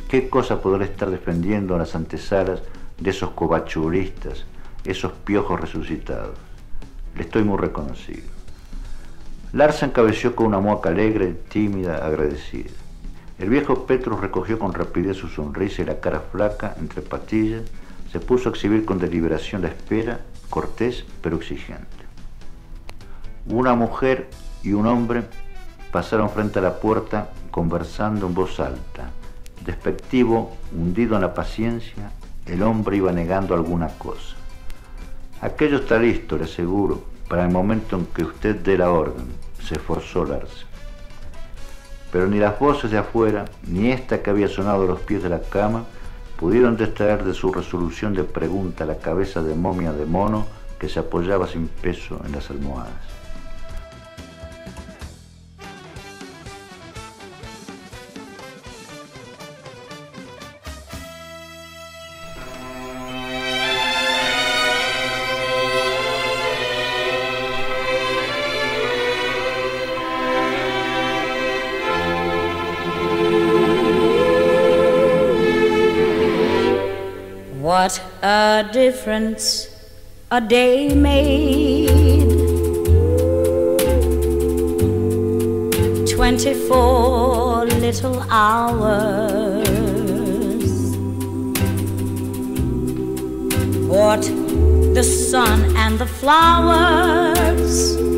[0.09, 2.61] ¿qué cosa podré estar defendiendo en las antesalas
[2.99, 4.47] de esos covachulistas,
[4.85, 6.37] esos piojos resucitados?
[7.15, 8.34] Le estoy muy reconocido.
[9.55, 12.73] Larsen cabeció con una mueca alegre, tímida, agradecida.
[13.39, 17.63] El viejo Petrus recogió con rapidez su sonrisa y la cara flaca, entre patillas,
[18.11, 21.85] se puso a exhibir con deliberación la espera, cortés pero exigente.
[23.47, 24.29] Una mujer
[24.65, 25.23] y un hombre
[25.93, 29.11] pasaron frente a la puerta conversando en voz alta.
[29.65, 32.11] Despectivo, hundido en la paciencia,
[32.47, 34.35] el hombre iba negando alguna cosa.
[35.41, 39.77] Aquello está listo, le aseguro, para el momento en que usted dé la orden, se
[39.77, 40.67] esforzó Larsen.
[42.13, 45.29] Pero ni las voces de afuera, ni esta que había sonado a los pies de
[45.29, 45.85] la cama,
[46.39, 50.47] pudieron distraer de su resolución de pregunta la cabeza de momia de mono
[50.79, 53.14] que se apoyaba sin peso en las almohadas.
[78.25, 79.69] A difference
[80.31, 82.31] a day made.
[86.09, 89.67] Twenty-four little hours.
[93.87, 94.23] What
[94.95, 98.14] the sun and the flowers.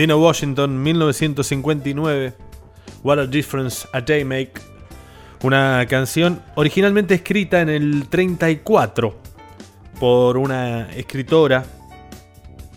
[0.00, 2.32] Dino Washington, 1959.
[3.02, 4.52] What a Difference a Day Make.
[5.42, 9.14] Una canción originalmente escrita en el 34
[10.00, 11.66] por una escritora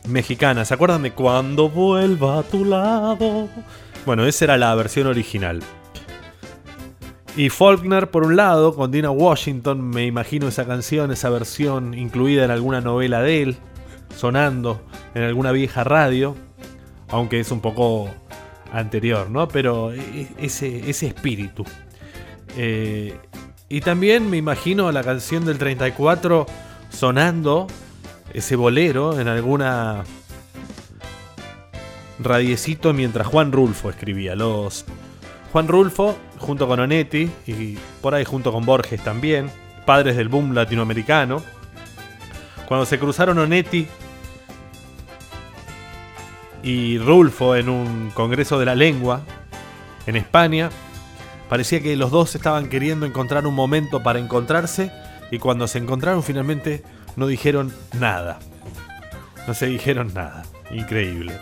[0.10, 0.66] mexicana.
[0.66, 3.48] ¿Se acuerdan de Cuando vuelva a tu lado?
[4.06, 5.62] Bueno, esa era la versión original.
[7.38, 12.44] Y Faulkner, por un lado, con Dina Washington, me imagino esa canción, esa versión incluida
[12.44, 13.58] en alguna novela de él,
[14.14, 14.82] sonando
[15.16, 16.36] en alguna vieja radio,
[17.14, 18.10] aunque es un poco
[18.72, 19.48] anterior, ¿no?
[19.48, 21.64] Pero e- ese, ese espíritu.
[22.58, 23.16] Eh,
[23.70, 26.48] y también me imagino la canción del 34
[26.90, 27.68] sonando,
[28.34, 30.04] ese bolero, en alguna
[32.20, 34.36] radiecito mientras Juan Rulfo escribía.
[34.36, 34.84] Los
[35.52, 39.52] Juan Rulfo, junto con Onetti y por ahí junto con Borges también,
[39.86, 41.44] padres del boom latinoamericano.
[42.68, 43.88] Cuando se cruzaron Onetti
[46.64, 49.22] y Rulfo en un congreso de la lengua
[50.08, 50.70] en España,
[51.50, 54.92] parecía que los dos estaban queriendo encontrar un momento para encontrarse
[55.30, 56.84] y cuando se encontraron finalmente
[57.16, 58.40] no dijeron nada.
[59.46, 60.44] No se dijeron nada.
[60.72, 61.38] Increíble.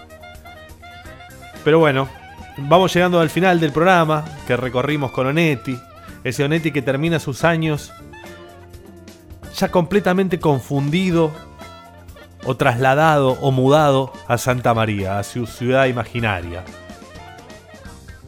[1.63, 2.09] Pero bueno,
[2.57, 5.77] vamos llegando al final del programa que recorrimos con Onetti.
[6.23, 7.93] Ese Onetti que termina sus años
[9.55, 11.31] ya completamente confundido
[12.45, 16.63] o trasladado o mudado a Santa María, a su ciudad imaginaria.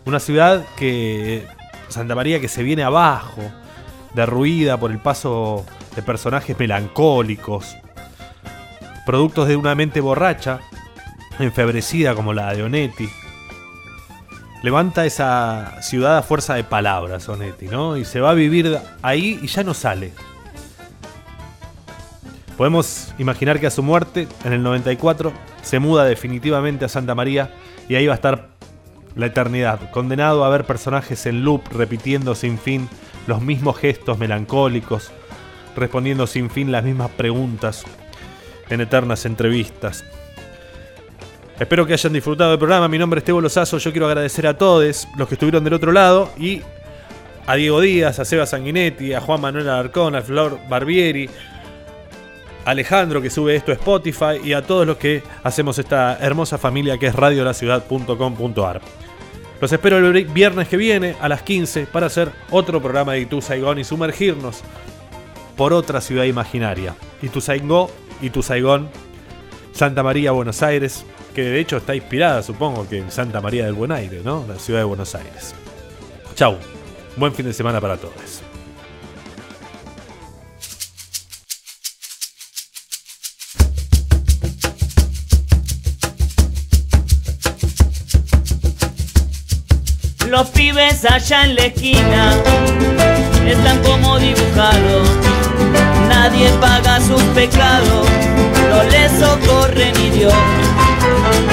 [0.05, 1.47] Una ciudad que.
[1.89, 3.41] Santa María que se viene abajo,
[4.15, 5.63] derruida por el paso
[5.95, 7.77] de personajes melancólicos,
[9.05, 10.59] productos de una mente borracha,
[11.37, 13.07] enfebrecida como la de Onetti.
[14.63, 17.95] Levanta esa ciudad a fuerza de palabras, Onetti, ¿no?
[17.95, 20.13] Y se va a vivir ahí y ya no sale.
[22.57, 25.33] Podemos imaginar que a su muerte, en el 94,
[25.63, 27.51] se muda definitivamente a Santa María
[27.89, 28.49] y ahí va a estar
[29.15, 32.87] la eternidad, condenado a ver personajes en loop repitiendo sin fin
[33.27, 35.11] los mismos gestos melancólicos,
[35.75, 37.83] respondiendo sin fin las mismas preguntas
[38.69, 40.03] en eternas entrevistas.
[41.59, 42.87] Espero que hayan disfrutado del programa.
[42.87, 43.77] Mi nombre es Tebo Lozazo.
[43.77, 46.61] Yo quiero agradecer a todos los que estuvieron del otro lado y
[47.45, 51.29] a Diego Díaz, a Seba Sanguinetti, a Juan Manuel Alarcón, a Flor Barbieri,
[52.65, 56.97] Alejandro que sube esto a Spotify y a todos los que hacemos esta hermosa familia
[56.97, 58.81] que es radiolaciudad.com.ar.
[59.59, 63.41] Los espero el viernes que viene a las 15 para hacer otro programa de Itu
[63.41, 64.61] Saigón y sumergirnos
[65.55, 66.95] por otra ciudad imaginaria.
[67.21, 67.87] Itu Saigón,
[68.21, 68.89] Itu Saigón,
[69.71, 73.73] Santa María, Buenos Aires, que de hecho está inspirada, supongo, que en Santa María del
[73.73, 74.45] Buen Aire, ¿no?
[74.47, 75.55] La ciudad de Buenos Aires.
[76.35, 76.57] Chau.
[77.15, 78.52] Buen fin de semana para todos.
[90.33, 92.33] Los pibes allá en la esquina
[93.45, 95.07] están como dibujados.
[96.09, 98.07] Nadie paga sus pecados,
[98.67, 100.33] no les socorre ni Dios.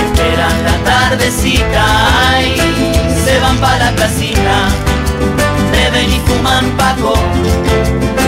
[0.07, 1.85] Esperan la tardecita
[2.31, 2.57] ay,
[3.23, 4.71] se van para la casita.
[5.73, 7.13] Beben y fuman paco,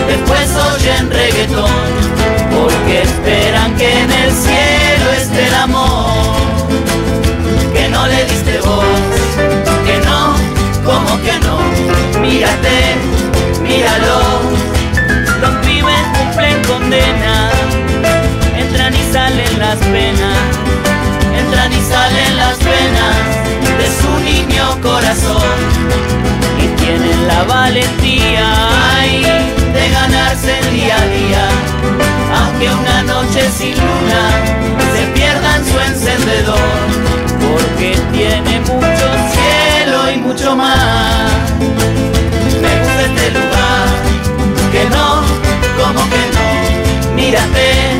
[0.07, 1.91] después oyen reggaetón.
[2.51, 6.35] Porque esperan que en el cielo esté el amor
[7.73, 9.12] que no le diste vos
[11.21, 11.59] que no,
[12.19, 12.95] mírate,
[13.61, 14.41] míralo,
[15.41, 17.49] los pibes cumplen condena,
[18.57, 20.37] entran y salen las penas,
[21.37, 23.15] entran y salen las penas
[23.77, 25.57] de su niño corazón,
[26.59, 29.21] y tienen la valentía ay,
[29.73, 31.47] de ganarse el día a día,
[32.39, 34.23] aunque una noche sin luna
[34.93, 36.57] se pierdan su encendedor,
[37.39, 39.12] porque tiene mucho
[40.55, 40.59] Me
[42.79, 43.87] gusta este lugar,
[44.71, 45.23] que no,
[45.83, 47.92] como que no, mírate,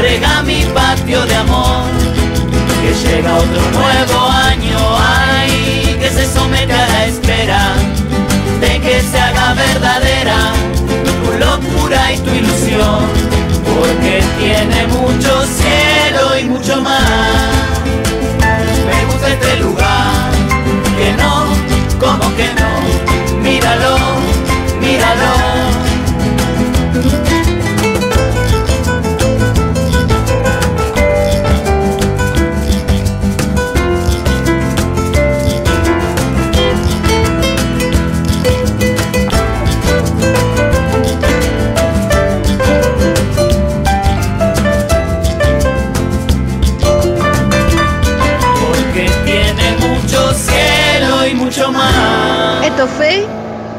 [0.00, 1.84] rega mi patio de amor,
[2.80, 7.74] que llega otro nuevo año, ay, que se somete a la espera,
[8.60, 10.52] de que se haga verdadera
[11.24, 13.00] tu locura y tu ilusión,
[13.74, 16.98] porque tiene mucho cielo y mucho mar.
[18.90, 20.30] Me gusta este lugar,
[20.98, 21.46] que no,
[21.98, 23.96] como que no, míralo,
[24.80, 25.47] míralo.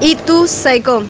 [0.01, 1.01] Mucho cielo